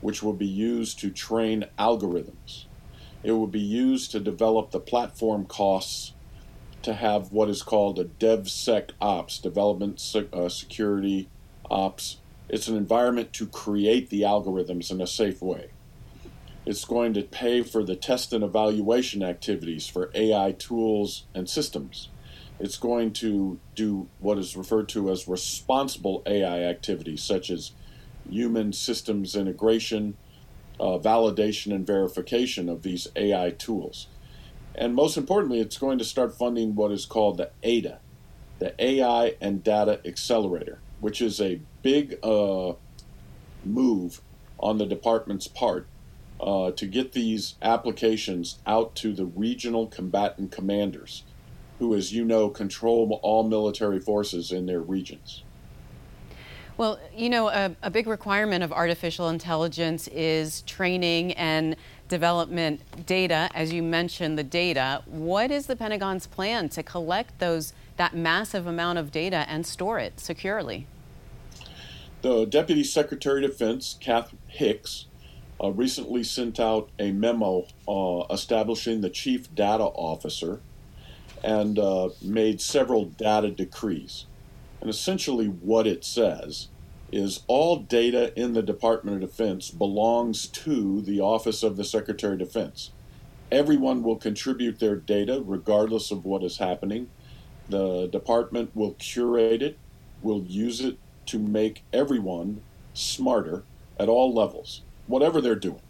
which 0.00 0.24
will 0.24 0.32
be 0.32 0.44
used 0.44 0.98
to 0.98 1.10
train 1.10 1.66
algorithms. 1.78 2.64
It 3.22 3.32
will 3.32 3.46
be 3.46 3.60
used 3.60 4.10
to 4.12 4.20
develop 4.20 4.70
the 4.70 4.80
platform 4.80 5.46
costs 5.46 6.12
to 6.82 6.94
have 6.94 7.30
what 7.30 7.48
is 7.48 7.62
called 7.62 7.98
a 7.98 8.04
DevSecOps, 8.04 9.40
Development 9.40 10.02
uh, 10.32 10.48
Security 10.48 11.28
Ops. 11.70 12.18
It's 12.48 12.68
an 12.68 12.76
environment 12.76 13.32
to 13.34 13.46
create 13.46 14.10
the 14.10 14.22
algorithms 14.22 14.90
in 14.90 15.00
a 15.00 15.06
safe 15.06 15.40
way. 15.40 15.70
It's 16.66 16.84
going 16.84 17.14
to 17.14 17.22
pay 17.22 17.62
for 17.62 17.82
the 17.82 17.96
test 17.96 18.32
and 18.32 18.44
evaluation 18.44 19.22
activities 19.22 19.86
for 19.86 20.10
AI 20.14 20.52
tools 20.52 21.24
and 21.34 21.48
systems. 21.48 22.08
It's 22.60 22.78
going 22.78 23.12
to 23.14 23.58
do 23.74 24.08
what 24.20 24.38
is 24.38 24.56
referred 24.56 24.88
to 24.90 25.10
as 25.10 25.26
responsible 25.26 26.22
AI 26.26 26.62
activities, 26.62 27.22
such 27.22 27.50
as 27.50 27.72
human 28.28 28.72
systems 28.72 29.34
integration, 29.34 30.16
uh, 30.80 30.98
validation, 30.98 31.74
and 31.74 31.86
verification 31.86 32.68
of 32.68 32.82
these 32.82 33.08
AI 33.16 33.50
tools. 33.50 34.08
And 34.74 34.94
most 34.94 35.16
importantly, 35.16 35.60
it's 35.60 35.78
going 35.78 35.98
to 35.98 36.04
start 36.04 36.36
funding 36.36 36.74
what 36.74 36.92
is 36.92 37.04
called 37.04 37.36
the 37.36 37.50
ADA, 37.62 38.00
the 38.58 38.74
AI 38.82 39.36
and 39.40 39.62
Data 39.62 40.00
Accelerator, 40.04 40.78
which 41.00 41.20
is 41.20 41.40
a 41.40 41.60
big 41.82 42.18
uh, 42.22 42.72
move 43.64 44.20
on 44.58 44.78
the 44.78 44.86
department's 44.86 45.48
part 45.48 45.86
uh, 46.40 46.70
to 46.72 46.86
get 46.86 47.12
these 47.12 47.54
applications 47.62 48.58
out 48.66 48.94
to 48.96 49.12
the 49.12 49.26
regional 49.26 49.86
combatant 49.86 50.50
commanders, 50.50 51.24
who, 51.78 51.94
as 51.94 52.12
you 52.12 52.24
know, 52.24 52.48
control 52.48 53.20
all 53.22 53.44
military 53.44 54.00
forces 54.00 54.50
in 54.50 54.66
their 54.66 54.80
regions. 54.80 55.42
Well, 56.82 56.98
you 57.16 57.30
know, 57.30 57.46
a, 57.46 57.76
a, 57.80 57.90
big 57.90 58.08
requirement 58.08 58.64
of 58.64 58.72
artificial 58.72 59.28
intelligence 59.28 60.08
is 60.08 60.62
training 60.62 61.32
and 61.34 61.76
development 62.08 62.80
data. 63.06 63.48
As 63.54 63.72
you 63.72 63.84
mentioned, 63.84 64.36
the 64.36 64.42
data. 64.42 65.04
What 65.06 65.52
is 65.52 65.66
the 65.66 65.76
Pentagon's 65.76 66.26
plan 66.26 66.68
to 66.70 66.82
collect 66.82 67.38
those 67.38 67.72
that 67.98 68.16
massive 68.16 68.66
amount 68.66 68.98
of 68.98 69.12
data 69.12 69.44
and 69.48 69.64
store 69.64 70.00
it 70.00 70.18
securely? 70.18 70.88
The 72.22 72.46
Deputy 72.46 72.82
Secretary 72.82 73.44
of 73.44 73.52
Defense, 73.52 73.96
Kath 74.00 74.34
Hicks, 74.48 75.06
uh, 75.62 75.70
recently 75.70 76.24
sent 76.24 76.58
out 76.58 76.90
a 76.98 77.12
memo 77.12 77.64
uh, 77.86 78.24
establishing 78.28 79.02
the 79.02 79.10
Chief 79.10 79.54
Data 79.54 79.84
Officer 79.84 80.58
and 81.44 81.78
uh, 81.78 82.08
made 82.20 82.60
several 82.60 83.04
data 83.04 83.52
decrees. 83.52 84.26
And 84.80 84.90
essentially, 84.90 85.46
what 85.46 85.86
it 85.86 86.04
says 86.04 86.66
is 87.12 87.42
all 87.46 87.76
data 87.76 88.32
in 88.40 88.54
the 88.54 88.62
Department 88.62 89.22
of 89.22 89.30
Defense 89.30 89.70
belongs 89.70 90.46
to 90.46 91.02
the 91.02 91.20
Office 91.20 91.62
of 91.62 91.76
the 91.76 91.84
Secretary 91.84 92.32
of 92.32 92.38
Defense. 92.38 92.90
Everyone 93.50 94.02
will 94.02 94.16
contribute 94.16 94.78
their 94.78 94.96
data 94.96 95.42
regardless 95.44 96.10
of 96.10 96.24
what 96.24 96.42
is 96.42 96.56
happening. 96.56 97.10
The 97.68 98.08
department 98.08 98.74
will 98.74 98.92
curate 98.94 99.62
it, 99.62 99.78
will 100.22 100.42
use 100.42 100.80
it 100.80 100.98
to 101.26 101.38
make 101.38 101.84
everyone 101.92 102.62
smarter 102.94 103.62
at 104.00 104.08
all 104.08 104.32
levels, 104.32 104.80
whatever 105.06 105.40
they're 105.40 105.54
doing, 105.54 105.82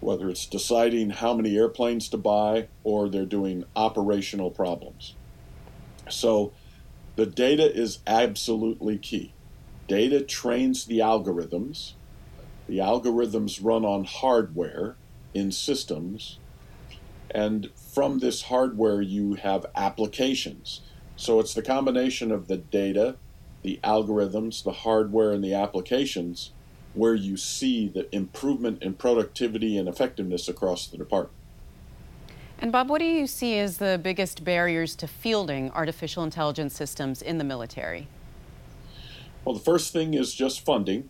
whether 0.00 0.28
it's 0.28 0.46
deciding 0.46 1.10
how 1.10 1.32
many 1.32 1.56
airplanes 1.56 2.10
to 2.10 2.18
buy 2.18 2.68
or 2.84 3.08
they're 3.08 3.24
doing 3.24 3.64
operational 3.74 4.50
problems. 4.50 5.14
So, 6.10 6.52
the 7.16 7.26
data 7.26 7.74
is 7.74 7.98
absolutely 8.06 8.98
key. 8.98 9.32
Data 9.88 10.22
trains 10.22 10.84
the 10.84 10.98
algorithms. 10.98 11.94
The 12.68 12.78
algorithms 12.78 13.58
run 13.62 13.84
on 13.84 14.04
hardware 14.04 14.96
in 15.34 15.50
systems. 15.50 16.38
And 17.30 17.70
from 17.74 18.18
this 18.18 18.42
hardware, 18.42 19.00
you 19.00 19.34
have 19.34 19.66
applications. 19.74 20.82
So 21.16 21.40
it's 21.40 21.54
the 21.54 21.62
combination 21.62 22.30
of 22.30 22.48
the 22.48 22.58
data, 22.58 23.16
the 23.62 23.80
algorithms, 23.82 24.62
the 24.62 24.72
hardware, 24.72 25.32
and 25.32 25.42
the 25.42 25.54
applications 25.54 26.52
where 26.94 27.14
you 27.14 27.36
see 27.36 27.88
the 27.88 28.14
improvement 28.14 28.82
in 28.82 28.94
productivity 28.94 29.78
and 29.78 29.88
effectiveness 29.88 30.48
across 30.48 30.86
the 30.86 30.98
department. 30.98 31.34
And 32.58 32.72
Bob, 32.72 32.88
what 32.88 32.98
do 32.98 33.04
you 33.04 33.26
see 33.26 33.58
as 33.58 33.78
the 33.78 34.00
biggest 34.02 34.44
barriers 34.44 34.96
to 34.96 35.06
fielding 35.06 35.70
artificial 35.72 36.24
intelligence 36.24 36.74
systems 36.74 37.22
in 37.22 37.38
the 37.38 37.44
military? 37.44 38.08
Well, 39.44 39.54
the 39.54 39.64
first 39.64 39.92
thing 39.92 40.14
is 40.14 40.34
just 40.34 40.64
funding. 40.64 41.08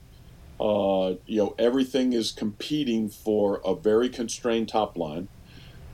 Uh, 0.61 1.14
you 1.26 1.38
know, 1.38 1.54
everything 1.58 2.12
is 2.12 2.32
competing 2.32 3.08
for 3.08 3.61
a 3.64 3.75
very 3.75 4.08
constrained 4.08 4.68
top 4.68 4.97
line. 4.97 5.28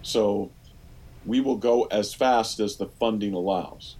So 0.02 0.50
we 1.24 1.40
will 1.40 1.56
go 1.56 1.84
as 1.84 2.14
fast 2.14 2.60
as 2.60 2.76
the 2.76 2.86
funding 2.86 3.34
allows. 3.34 3.96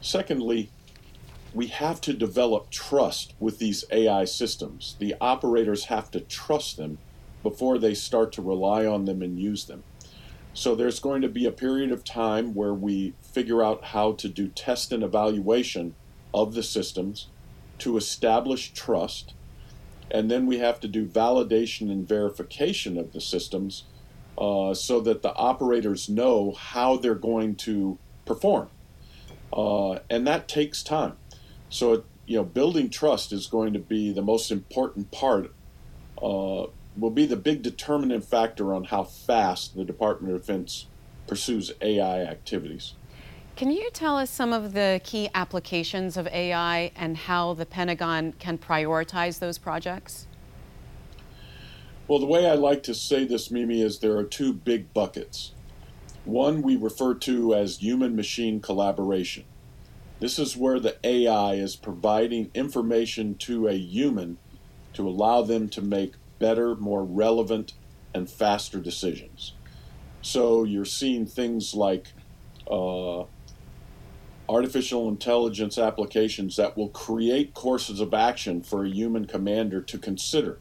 Secondly, 0.00 0.70
we 1.54 1.66
have 1.66 2.00
to 2.02 2.12
develop 2.12 2.70
trust 2.70 3.34
with 3.38 3.58
these 3.58 3.84
AI 3.90 4.24
systems. 4.24 4.96
The 4.98 5.14
operators 5.20 5.84
have 5.86 6.10
to 6.12 6.20
trust 6.20 6.76
them 6.76 6.98
before 7.42 7.78
they 7.78 7.94
start 7.94 8.32
to 8.32 8.42
rely 8.42 8.86
on 8.86 9.04
them 9.04 9.20
and 9.22 9.38
use 9.38 9.66
them. 9.66 9.84
So 10.54 10.74
there's 10.74 11.00
going 11.00 11.22
to 11.22 11.28
be 11.28 11.46
a 11.46 11.52
period 11.52 11.92
of 11.92 12.04
time 12.04 12.54
where 12.54 12.74
we 12.74 13.14
figure 13.22 13.62
out 13.62 13.84
how 13.84 14.12
to 14.12 14.28
do 14.28 14.48
test 14.48 14.92
and 14.92 15.02
evaluation 15.02 15.94
of 16.32 16.54
the 16.54 16.62
systems 16.62 17.28
to 17.82 17.96
establish 17.96 18.72
trust. 18.72 19.34
And 20.10 20.30
then 20.30 20.46
we 20.46 20.58
have 20.58 20.78
to 20.80 20.88
do 20.88 21.04
validation 21.04 21.90
and 21.90 22.06
verification 22.06 22.96
of 22.96 23.12
the 23.12 23.20
systems 23.20 23.84
uh, 24.38 24.72
so 24.72 25.00
that 25.00 25.22
the 25.22 25.34
operators 25.34 26.08
know 26.08 26.52
how 26.52 26.96
they're 26.96 27.14
going 27.14 27.56
to 27.56 27.98
perform. 28.24 28.68
Uh, 29.52 29.98
and 30.08 30.26
that 30.26 30.46
takes 30.46 30.82
time. 30.82 31.16
So, 31.70 31.94
it, 31.94 32.04
you 32.26 32.36
know, 32.36 32.44
building 32.44 32.88
trust 32.88 33.32
is 33.32 33.48
going 33.48 33.72
to 33.72 33.80
be 33.80 34.12
the 34.12 34.22
most 34.22 34.52
important 34.52 35.10
part 35.10 35.52
uh, 36.18 36.66
will 36.96 37.10
be 37.10 37.26
the 37.26 37.36
big 37.36 37.62
determinant 37.62 38.24
factor 38.24 38.72
on 38.72 38.84
how 38.84 39.02
fast 39.02 39.74
the 39.74 39.84
Department 39.84 40.34
of 40.34 40.40
Defense 40.40 40.86
pursues 41.26 41.72
AI 41.80 42.22
activities. 42.22 42.94
Can 43.62 43.70
you 43.70 43.90
tell 43.92 44.18
us 44.18 44.28
some 44.28 44.52
of 44.52 44.72
the 44.72 45.00
key 45.04 45.30
applications 45.36 46.16
of 46.16 46.26
AI 46.26 46.90
and 46.96 47.16
how 47.16 47.54
the 47.54 47.64
Pentagon 47.64 48.32
can 48.40 48.58
prioritize 48.58 49.38
those 49.38 49.56
projects? 49.56 50.26
Well, 52.08 52.18
the 52.18 52.26
way 52.26 52.50
I 52.50 52.54
like 52.54 52.82
to 52.82 52.92
say 52.92 53.24
this, 53.24 53.52
Mimi, 53.52 53.80
is 53.80 54.00
there 54.00 54.16
are 54.16 54.24
two 54.24 54.52
big 54.52 54.92
buckets. 54.92 55.52
One 56.24 56.60
we 56.60 56.74
refer 56.74 57.14
to 57.14 57.54
as 57.54 57.78
human 57.78 58.16
machine 58.16 58.60
collaboration. 58.60 59.44
This 60.18 60.40
is 60.40 60.56
where 60.56 60.80
the 60.80 60.96
AI 61.04 61.54
is 61.54 61.76
providing 61.76 62.50
information 62.54 63.36
to 63.36 63.68
a 63.68 63.74
human 63.74 64.38
to 64.94 65.06
allow 65.08 65.42
them 65.42 65.68
to 65.68 65.80
make 65.80 66.14
better, 66.40 66.74
more 66.74 67.04
relevant, 67.04 67.74
and 68.12 68.28
faster 68.28 68.80
decisions. 68.80 69.52
So 70.20 70.64
you're 70.64 70.84
seeing 70.84 71.26
things 71.26 71.74
like 71.74 72.08
uh, 72.68 73.24
artificial 74.52 75.08
intelligence 75.08 75.78
applications 75.78 76.56
that 76.56 76.76
will 76.76 76.90
create 76.90 77.54
courses 77.54 78.00
of 78.00 78.12
action 78.12 78.62
for 78.62 78.84
a 78.84 78.88
human 78.90 79.24
commander 79.24 79.80
to 79.80 79.98
consider. 79.98 80.58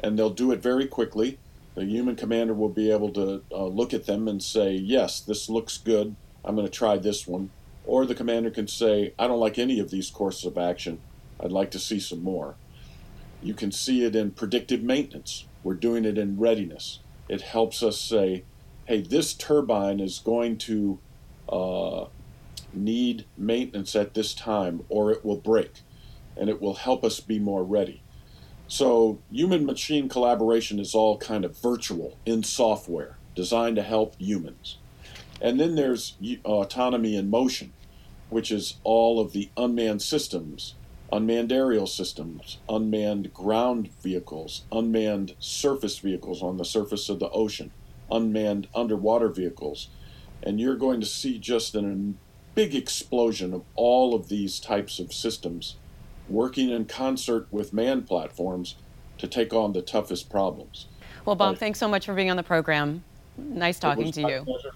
And 0.00 0.18
they'll 0.18 0.28
do 0.28 0.52
it 0.52 0.60
very 0.60 0.86
quickly. 0.86 1.38
The 1.74 1.86
human 1.86 2.16
commander 2.16 2.52
will 2.52 2.68
be 2.68 2.90
able 2.90 3.10
to 3.12 3.42
uh, 3.50 3.64
look 3.64 3.94
at 3.94 4.04
them 4.04 4.28
and 4.28 4.42
say, 4.42 4.74
Yes, 4.74 5.20
this 5.20 5.48
looks 5.48 5.78
good. 5.78 6.14
I'm 6.44 6.54
going 6.54 6.66
to 6.66 6.72
try 6.72 6.98
this 6.98 7.26
one. 7.26 7.50
Or 7.86 8.04
the 8.04 8.14
commander 8.14 8.50
can 8.50 8.68
say, 8.68 9.14
I 9.18 9.26
don't 9.26 9.40
like 9.40 9.58
any 9.58 9.80
of 9.80 9.90
these 9.90 10.10
courses 10.10 10.44
of 10.44 10.58
action. 10.58 11.00
I'd 11.40 11.50
like 11.50 11.70
to 11.70 11.78
see 11.78 12.00
some 12.00 12.22
more. 12.22 12.56
You 13.42 13.54
can 13.54 13.72
see 13.72 14.04
it 14.04 14.14
in 14.14 14.32
predictive 14.32 14.82
maintenance. 14.82 15.46
We're 15.62 15.74
doing 15.74 16.04
it 16.04 16.18
in 16.18 16.38
readiness. 16.38 17.00
It 17.28 17.40
helps 17.40 17.82
us 17.82 17.98
say, 17.98 18.44
hey, 18.84 19.00
this 19.00 19.32
turbine 19.32 20.00
is 20.00 20.18
going 20.18 20.58
to 20.58 20.98
uh, 21.48 22.06
need 22.76 23.24
maintenance 23.36 23.94
at 23.94 24.14
this 24.14 24.34
time 24.34 24.84
or 24.88 25.10
it 25.10 25.24
will 25.24 25.36
break, 25.36 25.80
and 26.36 26.48
it 26.48 26.60
will 26.60 26.74
help 26.74 27.04
us 27.04 27.20
be 27.20 27.38
more 27.38 27.64
ready. 27.64 28.02
So, 28.66 29.18
human 29.30 29.66
machine 29.66 30.08
collaboration 30.08 30.80
is 30.80 30.94
all 30.94 31.18
kind 31.18 31.44
of 31.44 31.58
virtual 31.58 32.16
in 32.24 32.42
software 32.42 33.18
designed 33.34 33.76
to 33.76 33.82
help 33.82 34.16
humans. 34.18 34.78
And 35.40 35.60
then 35.60 35.74
there's 35.74 36.16
autonomy 36.44 37.16
in 37.16 37.28
motion, 37.28 37.72
which 38.30 38.50
is 38.50 38.76
all 38.84 39.20
of 39.20 39.32
the 39.32 39.50
unmanned 39.56 40.00
systems 40.00 40.74
unmanned 41.14 41.52
aerial 41.52 41.86
systems, 41.86 42.58
unmanned 42.68 43.32
ground 43.32 43.88
vehicles, 44.02 44.64
unmanned 44.72 45.34
surface 45.38 45.98
vehicles 45.98 46.42
on 46.42 46.56
the 46.56 46.64
surface 46.64 47.08
of 47.08 47.20
the 47.20 47.30
ocean, 47.30 47.70
unmanned 48.10 48.66
underwater 48.74 49.28
vehicles. 49.28 49.88
And 50.42 50.60
you're 50.60 50.74
going 50.74 51.00
to 51.00 51.06
see 51.06 51.38
just 51.38 51.76
a 51.76 51.80
big 52.54 52.74
explosion 52.74 53.52
of 53.52 53.62
all 53.74 54.14
of 54.14 54.28
these 54.28 54.60
types 54.60 54.98
of 54.98 55.12
systems 55.12 55.76
working 56.28 56.70
in 56.70 56.84
concert 56.84 57.46
with 57.50 57.72
manned 57.72 58.06
platforms 58.06 58.76
to 59.18 59.26
take 59.26 59.52
on 59.52 59.72
the 59.72 59.82
toughest 59.82 60.30
problems. 60.30 60.86
Well, 61.24 61.36
Bob, 61.36 61.58
thanks 61.58 61.78
so 61.78 61.88
much 61.88 62.06
for 62.06 62.14
being 62.14 62.30
on 62.30 62.36
the 62.36 62.42
program. 62.42 63.02
Nice 63.36 63.78
talking 63.78 64.12
to 64.12 64.20
you. 64.20 64.42
Pleasure. 64.44 64.72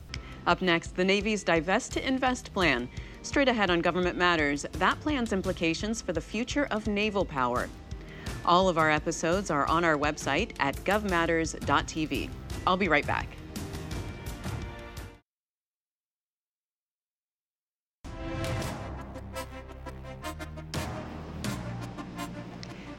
Up 0.46 0.62
next, 0.62 0.96
the 0.96 1.04
Navy's 1.04 1.44
Divest 1.44 1.92
to 1.92 2.06
Invest 2.06 2.52
plan. 2.54 2.88
Straight 3.22 3.48
ahead 3.48 3.70
on 3.70 3.80
Government 3.80 4.16
Matters, 4.16 4.64
that 4.72 4.98
plan's 5.00 5.32
implications 5.32 6.00
for 6.00 6.12
the 6.12 6.20
future 6.20 6.66
of 6.70 6.86
naval 6.86 7.24
power. 7.24 7.68
All 8.44 8.68
of 8.68 8.78
our 8.78 8.90
episodes 8.90 9.50
are 9.50 9.66
on 9.66 9.84
our 9.84 9.96
website 9.96 10.52
at 10.58 10.74
govmatters.tv. 10.84 12.30
I'll 12.66 12.76
be 12.76 12.88
right 12.88 13.06
back. 13.06 13.28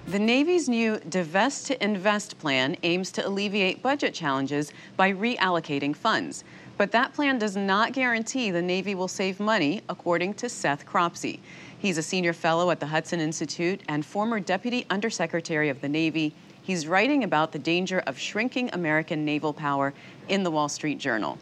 The 0.10 0.18
Navy's 0.18 0.68
new 0.68 1.00
Divest 1.08 1.68
to 1.68 1.84
Invest 1.84 2.40
plan 2.40 2.76
aims 2.82 3.12
to 3.12 3.28
alleviate 3.28 3.84
budget 3.84 4.12
challenges 4.12 4.74
by 4.98 5.12
reallocating 5.12 5.96
funds. 5.96 6.44
But 6.78 6.92
that 6.94 7.14
plan 7.14 7.38
does 7.38 7.56
not 7.56 7.94
guarantee 7.94 8.50
the 8.50 8.60
Navy 8.60 8.96
will 8.96 9.08
save 9.08 9.40
money, 9.40 9.84
according 9.88 10.34
to 10.36 10.50
Seth 10.50 10.84
Cropsey. 10.84 11.42
He's 11.78 12.00
a 12.00 12.02
senior 12.02 12.34
fellow 12.34 12.72
at 12.72 12.80
the 12.80 12.88
Hudson 12.88 13.20
Institute 13.20 13.82
and 13.88 14.04
former 14.04 14.40
Deputy 14.40 14.84
Undersecretary 14.90 15.70
of 15.70 15.80
the 15.80 15.90
Navy. 15.90 16.34
He's 16.60 16.88
writing 16.88 17.24
about 17.24 17.52
the 17.52 17.60
danger 17.60 18.00
of 18.08 18.18
shrinking 18.18 18.72
American 18.74 19.24
naval 19.26 19.54
power 19.54 19.94
in 20.28 20.42
the 20.42 20.50
Wall 20.50 20.70
Street 20.70 20.98
Journal. 20.98 21.38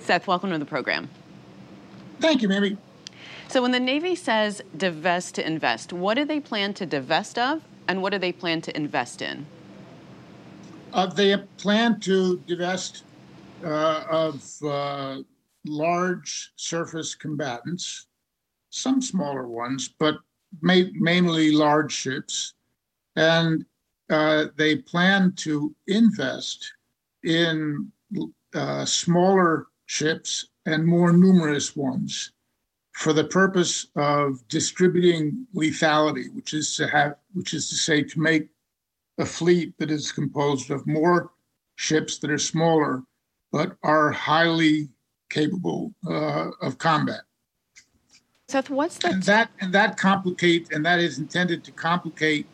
Seth, 0.00 0.26
welcome 0.26 0.50
to 0.50 0.58
the 0.58 0.64
program. 0.64 1.08
Thank 2.18 2.42
you, 2.42 2.48
Mary. 2.48 2.76
So, 3.46 3.62
when 3.62 3.70
the 3.70 3.80
Navy 3.80 4.14
says 4.14 4.62
divest 4.76 5.36
to 5.36 5.46
invest, 5.46 5.92
what 5.92 6.14
do 6.14 6.24
they 6.24 6.38
plan 6.38 6.74
to 6.74 6.84
divest 6.84 7.38
of 7.38 7.62
and 7.88 8.02
what 8.02 8.12
do 8.12 8.18
they 8.18 8.32
plan 8.32 8.60
to 8.60 8.76
invest 8.76 9.22
in? 9.22 9.46
Uh, 10.92 11.06
they 11.06 11.36
plan 11.56 11.98
to 12.00 12.38
divest 12.46 13.04
uh, 13.64 14.04
of 14.08 14.44
uh, 14.62 15.18
large 15.66 16.52
surface 16.56 17.14
combatants, 17.14 18.06
some 18.70 19.02
smaller 19.02 19.48
ones, 19.48 19.88
but 19.98 20.18
ma- 20.60 20.92
mainly 20.92 21.50
large 21.50 21.92
ships. 21.92 22.54
And 23.16 23.64
uh, 24.10 24.46
they 24.56 24.76
plan 24.76 25.32
to 25.36 25.74
invest 25.86 26.72
in 27.24 27.90
uh, 28.54 28.84
smaller 28.84 29.66
ships 29.86 30.46
and 30.66 30.86
more 30.86 31.12
numerous 31.12 31.74
ones 31.74 32.32
for 32.98 33.12
the 33.12 33.22
purpose 33.22 33.86
of 33.94 34.46
distributing 34.48 35.46
lethality, 35.54 36.34
which 36.34 36.52
is 36.52 36.74
to 36.74 36.88
have, 36.88 37.14
which 37.32 37.54
is 37.54 37.68
to 37.68 37.76
say, 37.76 38.02
to 38.02 38.18
make 38.18 38.48
a 39.18 39.24
fleet 39.24 39.72
that 39.78 39.88
is 39.88 40.10
composed 40.10 40.72
of 40.72 40.84
more 40.84 41.30
ships 41.76 42.18
that 42.18 42.28
are 42.28 42.38
smaller 42.38 43.04
but 43.52 43.76
are 43.84 44.10
highly 44.10 44.88
capable 45.30 45.94
uh, 46.10 46.50
of 46.60 46.78
combat. 46.78 47.20
Seth, 48.48 48.68
what's 48.68 48.98
that? 48.98 49.12
And 49.12 49.22
that 49.22 49.50
and 49.60 49.72
that 49.72 49.96
complicate 49.96 50.72
and 50.72 50.84
that 50.84 50.98
is 50.98 51.20
intended 51.20 51.62
to 51.64 51.70
complicate 51.70 52.46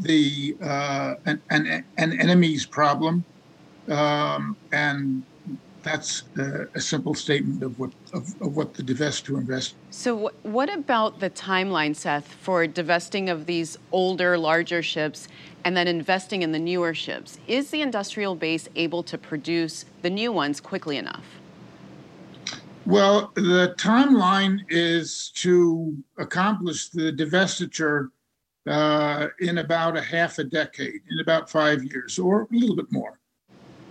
the 0.00 0.54
uh, 0.62 1.14
an, 1.24 1.40
an, 1.48 1.82
an 1.96 2.20
enemy's 2.20 2.66
problem, 2.66 3.24
um, 3.88 4.54
and 4.70 5.22
that's 5.82 6.24
uh, 6.38 6.66
a 6.74 6.80
simple 6.80 7.14
statement 7.14 7.62
of 7.62 7.78
what 7.78 7.90
of, 8.12 8.40
of, 8.40 8.56
what 8.56 8.74
the 8.74 8.82
divest 8.82 9.24
to 9.26 9.36
invest. 9.36 9.74
So, 9.90 10.30
what 10.42 10.72
about 10.72 11.20
the 11.20 11.30
timeline, 11.30 11.94
Seth, 11.96 12.32
for 12.34 12.66
divesting 12.66 13.28
of 13.28 13.46
these 13.46 13.78
older, 13.90 14.38
larger 14.38 14.82
ships 14.82 15.28
and 15.64 15.76
then 15.76 15.88
investing 15.88 16.42
in 16.42 16.52
the 16.52 16.58
newer 16.58 16.94
ships? 16.94 17.38
Is 17.46 17.70
the 17.70 17.82
industrial 17.82 18.34
base 18.34 18.68
able 18.76 19.02
to 19.04 19.18
produce 19.18 19.84
the 20.02 20.10
new 20.10 20.32
ones 20.32 20.60
quickly 20.60 20.96
enough? 20.96 21.24
Well, 22.84 23.30
the 23.34 23.74
timeline 23.78 24.60
is 24.68 25.30
to 25.36 25.96
accomplish 26.18 26.88
the 26.88 27.12
divestiture 27.12 28.08
uh, 28.66 29.28
in 29.40 29.58
about 29.58 29.96
a 29.96 30.00
half 30.00 30.38
a 30.38 30.44
decade, 30.44 31.00
in 31.10 31.20
about 31.20 31.48
five 31.48 31.84
years, 31.84 32.18
or 32.18 32.42
a 32.42 32.46
little 32.50 32.76
bit 32.76 32.90
more. 32.90 33.18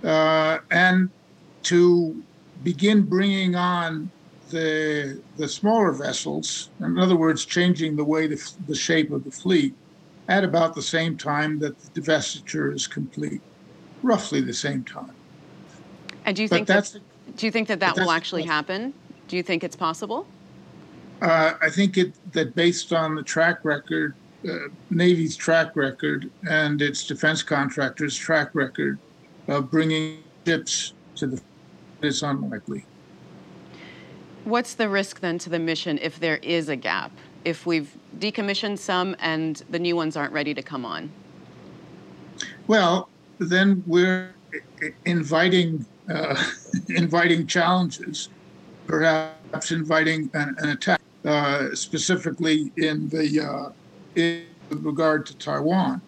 Uh, 0.04 0.60
and 0.72 1.10
to 1.64 2.22
begin 2.64 3.04
bringing 3.04 3.56
on 3.56 4.12
the 4.50 5.22
the 5.38 5.48
smaller 5.48 5.92
vessels, 5.92 6.70
in 6.80 6.98
other 7.00 7.16
words, 7.16 7.46
changing 7.46 7.96
the 7.96 8.04
way 8.04 8.28
the, 8.28 8.52
the 8.68 8.76
shape 8.76 9.12
of 9.12 9.24
the 9.24 9.32
fleet, 9.32 9.74
at 10.28 10.44
about 10.44 10.76
the 10.76 10.82
same 10.82 11.18
time 11.18 11.60
that 11.60 11.80
the 11.80 12.02
divestiture 12.02 12.74
is 12.74 12.88
complete, 12.88 13.42
roughly 14.04 14.42
the 14.42 14.54
same 14.54 14.84
time. 14.84 15.14
And 16.26 16.36
do 16.36 16.42
you 16.42 16.48
think 16.48 16.68
that 16.68 16.96
do 17.36 17.46
you 17.46 17.52
think 17.52 17.68
that 17.70 17.80
that 17.80 17.96
will 17.98 18.12
actually 18.12 18.44
happen? 18.44 18.94
Do 19.28 19.38
you 19.38 19.44
think 19.44 19.64
it's 19.64 19.76
possible? 19.76 20.28
Uh, 21.22 21.54
I 21.62 21.70
think 21.70 21.98
it 21.98 22.14
that 22.34 22.56
based 22.56 22.94
on 22.94 23.16
the 23.16 23.24
track 23.24 23.64
record, 23.64 24.16
uh, 24.48 24.70
Navy's 24.90 25.36
track 25.36 25.76
record, 25.76 26.30
and 26.50 26.82
its 26.82 27.06
defense 27.06 27.44
contractors' 27.44 28.16
track 28.16 28.54
record 28.54 29.00
of 29.48 29.72
bringing 29.72 30.24
ships 30.46 30.94
to 31.16 31.28
the 31.28 31.42
is 32.03 32.24
unlikely. 32.24 32.85
What's 34.44 34.74
the 34.74 34.90
risk 34.90 35.20
then 35.20 35.37
to 35.40 35.50
the 35.50 35.59
mission 35.59 36.00
if 36.01 36.20
there 36.20 36.37
is 36.37 36.70
a 36.70 36.75
gap? 36.75 37.11
If 37.46 37.66
we've 37.66 37.96
decommissioned 38.18 38.79
some 38.79 39.16
and 39.20 39.61
the 39.70 39.79
new 39.79 39.96
ones 39.96 40.16
aren't 40.16 40.33
ready 40.33 40.53
to 40.53 40.61
come 40.61 40.85
on? 40.85 41.11
Well, 42.68 43.09
then 43.40 43.83
we're 43.85 44.33
inviting 45.05 45.85
uh, 46.09 46.44
inviting 46.90 47.48
challenges, 47.48 48.29
perhaps 48.87 49.72
inviting 49.72 50.29
an, 50.33 50.55
an 50.59 50.70
attack, 50.70 51.01
uh, 51.25 51.74
specifically 51.74 52.72
in 52.77 53.09
the 53.09 53.40
uh, 53.40 53.72
in 54.16 54.46
regard 54.70 55.25
to 55.27 55.37
Taiwan. 55.37 56.01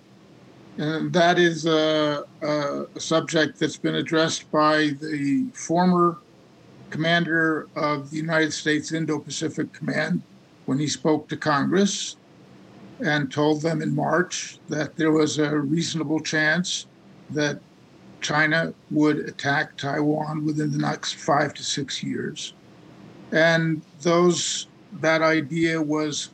And 0.78 1.14
that 1.14 1.38
is 1.38 1.66
a, 1.66 2.26
a, 2.42 3.00
subject 3.00 3.60
that's 3.60 3.78
been 3.78 3.96
addressed 3.96 4.50
by 4.52 4.92
the 5.00 5.46
former 5.54 6.18
commander 6.90 7.68
of 7.76 8.10
the 8.10 8.18
United 8.18 8.52
States 8.54 8.92
Indo 8.92 9.20
Pacific 9.20 9.72
Command 9.72 10.22
when 10.66 10.80
he 10.80 10.88
spoke 10.88 11.28
to 11.30 11.38
Congress 11.38 12.18
and 13.04 13.32
told 13.32 13.62
them 13.62 13.82
in 13.82 13.96
March 13.96 14.58
that 14.70 14.96
there 14.96 15.12
was 15.12 15.38
a 15.38 15.58
reasonable 15.58 16.20
chance 16.20 16.88
that 17.30 17.60
China 18.22 18.74
would 18.90 19.18
attack 19.18 19.78
Taiwan 19.78 20.46
within 20.46 20.72
the 20.72 20.78
next 20.78 21.16
five 21.16 21.54
to 21.56 21.64
six 21.64 22.02
years. 22.02 22.54
And 23.32 23.82
those 24.02 24.68
that 25.02 25.22
idea 25.22 25.82
was 25.82 26.30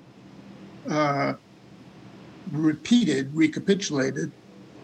uh, 0.89 1.33
repeated, 2.51 3.33
recapitulated 3.35 4.31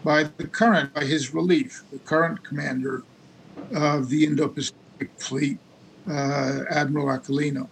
by 0.03 0.23
the 0.23 0.47
current, 0.47 0.93
by 0.93 1.03
his 1.03 1.33
relief, 1.33 1.83
the 1.91 1.99
current 1.99 2.43
commander 2.43 3.03
of 3.73 4.09
the 4.09 4.23
Indo-Pacific 4.25 5.09
Fleet, 5.17 5.57
uh, 6.09 6.61
Admiral 6.69 7.07
Aquilino. 7.07 7.67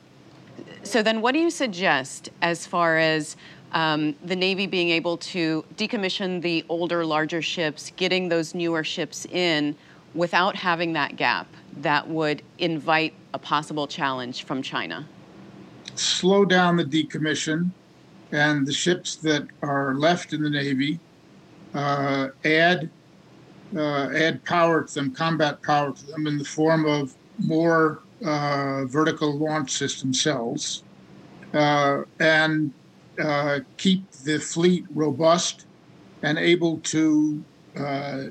So 0.84 1.04
then, 1.04 1.22
what 1.22 1.34
do 1.34 1.40
you 1.40 1.50
suggest 1.50 2.30
as 2.42 2.66
far 2.66 2.98
as 2.98 3.36
um, 3.72 4.16
the 4.24 4.36
Navy 4.36 4.68
being 4.68 4.90
able 4.90 5.18
to 5.18 5.64
decommission 5.76 6.42
the 6.42 6.66
older, 6.70 7.06
larger 7.06 7.42
ships, 7.42 7.92
getting 7.96 8.30
those 8.30 8.54
newer 8.54 8.84
ships 8.84 9.26
in 9.26 9.76
without 10.14 10.56
having 10.56 10.94
that 10.94 11.16
gap 11.16 11.48
that 11.78 12.08
would 12.08 12.42
invite 12.60 13.14
a 13.34 13.40
possible 13.40 13.88
challenge 13.88 14.44
from 14.44 14.62
China? 14.62 15.08
Slow 15.96 16.46
down 16.46 16.78
the 16.78 16.86
decommission, 16.86 17.72
and 18.34 18.66
the 18.66 18.74
ships 18.74 19.16
that 19.18 19.48
are 19.62 19.94
left 19.94 20.34
in 20.34 20.42
the 20.42 20.50
Navy 20.50 21.00
uh, 21.74 22.30
add 22.44 22.90
uh, 23.76 24.10
add 24.14 24.44
power 24.44 24.84
to 24.84 24.94
them, 24.94 25.12
combat 25.12 25.62
power 25.64 25.94
to 25.94 26.06
them, 26.08 26.28
in 26.28 26.38
the 26.38 26.46
form 26.46 26.86
of 26.86 27.16
more 27.40 28.02
uh, 28.24 28.86
vertical 28.86 29.36
launch 29.38 29.72
system 29.72 30.14
cells, 30.14 30.84
uh, 31.54 32.04
and 32.20 32.72
uh, 33.20 33.60
keep 33.78 34.10
the 34.26 34.38
fleet 34.40 34.86
robust 34.94 35.66
and 36.22 36.38
able 36.38 36.78
to 36.80 37.44
uh, 37.76 38.24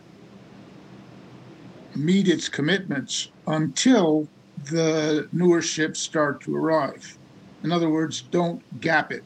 meet 1.97 2.29
its 2.29 2.49
commitments 2.49 3.31
until 3.49 4.29
the 4.71 5.29
newer 5.33 5.61
ships 5.61 5.99
start 5.99 6.41
to 6.41 6.55
arrive. 6.57 7.19
In 7.65 7.73
other 7.73 7.91
words, 7.91 8.23
don't 8.23 8.63
gap 8.81 9.11
it. 9.11 9.25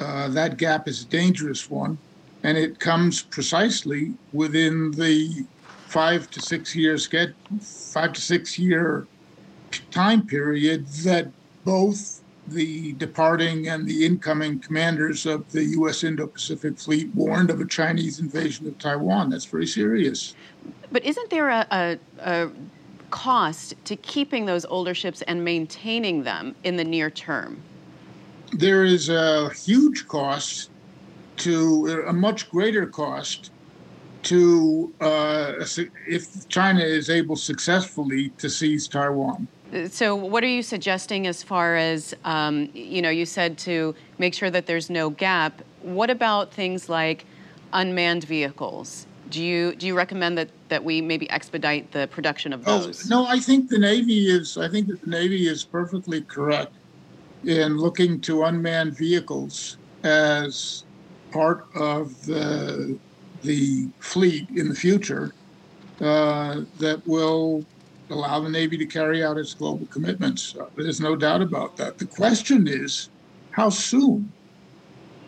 Uh, 0.00 0.28
that 0.28 0.56
gap 0.56 0.88
is 0.88 1.02
a 1.02 1.06
dangerous 1.06 1.70
one, 1.70 1.98
and 2.42 2.58
it 2.58 2.80
comes 2.80 3.22
precisely 3.22 4.14
within 4.32 4.90
the 4.92 5.44
five 5.86 6.30
to 6.30 6.40
six 6.40 6.74
years 6.74 7.06
get 7.06 7.34
five 7.60 8.12
to 8.14 8.20
six 8.20 8.58
year 8.58 9.06
time 9.90 10.26
period 10.26 10.86
that 10.88 11.30
both 11.64 12.22
the 12.48 12.92
departing 12.94 13.68
and 13.68 13.86
the 13.86 14.04
incoming 14.04 14.58
commanders 14.58 15.26
of 15.26 15.50
the 15.52 15.64
U.S. 15.64 16.02
Indo-Pacific 16.02 16.78
Fleet 16.78 17.14
warned 17.14 17.50
of 17.50 17.60
a 17.60 17.66
Chinese 17.66 18.18
invasion 18.18 18.66
of 18.66 18.78
Taiwan. 18.78 19.30
That's 19.30 19.44
very 19.44 19.66
serious. 19.66 20.34
But 20.90 21.04
isn't 21.04 21.30
there 21.30 21.50
a, 21.50 21.66
a, 21.70 21.98
a 22.18 22.50
cost 23.10 23.74
to 23.84 23.96
keeping 23.96 24.46
those 24.46 24.64
older 24.64 24.94
ships 24.94 25.22
and 25.22 25.44
maintaining 25.44 26.24
them 26.24 26.54
in 26.64 26.76
the 26.76 26.84
near 26.84 27.10
term? 27.10 27.62
There 28.52 28.84
is 28.84 29.08
a 29.08 29.50
huge 29.50 30.06
cost 30.08 30.70
to 31.38 32.04
a 32.06 32.12
much 32.12 32.50
greater 32.50 32.86
cost 32.86 33.50
to 34.24 34.92
uh, 35.00 35.54
if 36.06 36.48
China 36.48 36.80
is 36.80 37.10
able 37.10 37.36
successfully 37.36 38.28
to 38.38 38.48
seize 38.48 38.86
Taiwan. 38.86 39.48
So, 39.88 40.14
what 40.14 40.44
are 40.44 40.48
you 40.48 40.62
suggesting 40.62 41.26
as 41.26 41.42
far 41.42 41.76
as 41.76 42.14
um, 42.24 42.68
you 42.74 43.00
know? 43.00 43.08
You 43.08 43.24
said 43.24 43.56
to 43.58 43.94
make 44.18 44.34
sure 44.34 44.50
that 44.50 44.66
there's 44.66 44.90
no 44.90 45.10
gap. 45.10 45.62
What 45.80 46.10
about 46.10 46.52
things 46.52 46.88
like 46.88 47.24
unmanned 47.72 48.24
vehicles? 48.24 49.06
Do 49.30 49.42
you 49.42 49.74
do 49.74 49.86
you 49.86 49.96
recommend 49.96 50.36
that 50.36 50.50
that 50.68 50.84
we 50.84 51.00
maybe 51.00 51.28
expedite 51.30 51.90
the 51.92 52.06
production 52.08 52.52
of 52.52 52.62
oh, 52.68 52.80
those? 52.80 53.10
Oh, 53.10 53.22
no, 53.22 53.26
I 53.26 53.38
think 53.38 53.70
the 53.70 53.78
Navy 53.78 54.26
is. 54.26 54.58
I 54.58 54.68
think 54.68 54.88
that 54.88 55.00
the 55.00 55.10
Navy 55.10 55.48
is 55.48 55.64
perfectly 55.64 56.20
correct 56.20 56.74
in 57.44 57.76
looking 57.76 58.20
to 58.22 58.44
unmanned 58.44 58.96
vehicles 58.96 59.76
as 60.04 60.84
part 61.32 61.66
of 61.74 62.24
the 62.26 62.98
the 63.42 63.88
fleet 63.98 64.48
in 64.50 64.68
the 64.68 64.74
future 64.74 65.32
uh, 66.00 66.62
that 66.78 67.04
will 67.06 67.64
allow 68.10 68.38
the 68.40 68.48
Navy 68.48 68.76
to 68.76 68.86
carry 68.86 69.24
out 69.24 69.36
its 69.36 69.54
global 69.54 69.86
commitments. 69.86 70.54
There's 70.76 71.00
no 71.00 71.16
doubt 71.16 71.42
about 71.42 71.76
that. 71.76 71.98
The 71.98 72.06
question 72.06 72.68
is, 72.68 73.08
how 73.50 73.70
soon, 73.70 74.30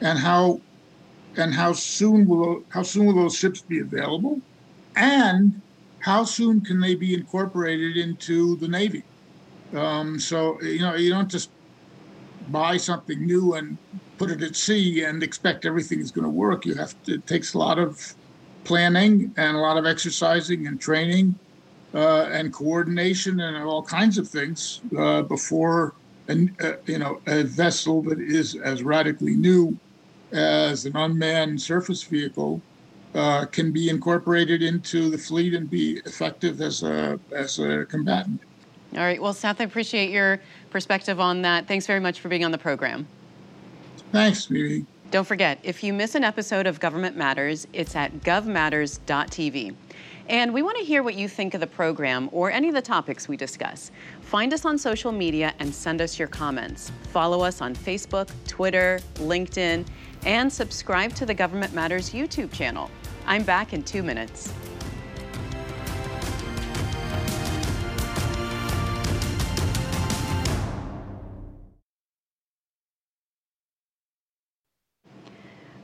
and 0.00 0.18
how 0.18 0.60
and 1.36 1.52
how 1.52 1.72
soon 1.72 2.26
will 2.26 2.62
how 2.68 2.82
soon 2.82 3.06
will 3.06 3.14
those 3.14 3.36
ships 3.36 3.60
be 3.62 3.80
available, 3.80 4.40
and 4.96 5.60
how 5.98 6.24
soon 6.24 6.60
can 6.60 6.80
they 6.80 6.94
be 6.94 7.14
incorporated 7.14 7.96
into 7.96 8.56
the 8.56 8.68
Navy? 8.68 9.02
Um, 9.74 10.20
so 10.20 10.60
you 10.62 10.80
know 10.80 10.94
you 10.94 11.10
don't 11.10 11.30
just 11.30 11.50
buy 12.50 12.76
something 12.76 13.24
new 13.24 13.54
and 13.54 13.78
put 14.18 14.30
it 14.30 14.42
at 14.42 14.56
sea 14.56 15.04
and 15.04 15.22
expect 15.22 15.64
everything 15.64 16.00
is 16.00 16.10
going 16.10 16.24
to 16.24 16.30
work. 16.30 16.66
You 16.66 16.74
have 16.74 16.94
to. 17.04 17.14
It 17.14 17.26
takes 17.26 17.54
a 17.54 17.58
lot 17.58 17.78
of 17.78 18.14
planning 18.64 19.32
and 19.36 19.56
a 19.56 19.60
lot 19.60 19.76
of 19.76 19.86
exercising 19.86 20.66
and 20.66 20.80
training 20.80 21.34
uh, 21.94 22.28
and 22.32 22.52
coordination 22.52 23.40
and 23.40 23.56
all 23.56 23.82
kinds 23.82 24.18
of 24.18 24.28
things 24.28 24.80
uh, 24.98 25.22
before 25.22 25.94
an, 26.28 26.54
uh, 26.60 26.72
you 26.86 26.98
know 26.98 27.20
a 27.26 27.44
vessel 27.44 28.02
that 28.02 28.20
is 28.20 28.56
as 28.56 28.82
radically 28.82 29.34
new 29.34 29.76
as 30.32 30.86
an 30.86 30.96
unmanned 30.96 31.60
surface 31.60 32.02
vehicle 32.02 32.60
uh, 33.14 33.44
can 33.46 33.70
be 33.70 33.88
incorporated 33.88 34.62
into 34.62 35.08
the 35.08 35.18
fleet 35.18 35.54
and 35.54 35.70
be 35.70 36.00
effective 36.04 36.60
as 36.60 36.82
a 36.82 37.18
as 37.32 37.58
a 37.58 37.84
combatant. 37.86 38.40
All 38.94 39.00
right. 39.00 39.20
Well, 39.20 39.32
Seth, 39.32 39.60
I 39.60 39.64
appreciate 39.64 40.10
your 40.10 40.40
perspective 40.74 41.20
on 41.20 41.42
that. 41.42 41.68
Thanks 41.68 41.86
very 41.86 42.00
much 42.00 42.18
for 42.18 42.28
being 42.28 42.44
on 42.44 42.50
the 42.50 42.58
program. 42.58 43.06
Thanks, 44.10 44.50
Mimi. 44.50 44.84
Don't 45.12 45.24
forget, 45.24 45.60
if 45.62 45.84
you 45.84 45.92
miss 45.92 46.16
an 46.16 46.24
episode 46.24 46.66
of 46.66 46.80
Government 46.80 47.16
Matters, 47.16 47.68
it's 47.72 47.94
at 47.94 48.12
govmatters.tv. 48.22 49.76
And 50.28 50.52
we 50.52 50.62
want 50.62 50.76
to 50.78 50.82
hear 50.82 51.04
what 51.04 51.14
you 51.14 51.28
think 51.28 51.54
of 51.54 51.60
the 51.60 51.68
program 51.68 52.28
or 52.32 52.50
any 52.50 52.66
of 52.66 52.74
the 52.74 52.82
topics 52.82 53.28
we 53.28 53.36
discuss. 53.36 53.92
Find 54.22 54.52
us 54.52 54.64
on 54.64 54.76
social 54.76 55.12
media 55.12 55.54
and 55.60 55.72
send 55.72 56.00
us 56.00 56.18
your 56.18 56.26
comments. 56.26 56.90
Follow 57.12 57.42
us 57.42 57.60
on 57.60 57.76
Facebook, 57.76 58.28
Twitter, 58.48 58.98
LinkedIn, 59.14 59.86
and 60.26 60.52
subscribe 60.52 61.14
to 61.14 61.24
the 61.24 61.34
Government 61.34 61.72
Matters 61.72 62.10
YouTube 62.10 62.50
channel. 62.50 62.90
I'm 63.26 63.44
back 63.44 63.72
in 63.74 63.84
two 63.84 64.02
minutes. 64.02 64.52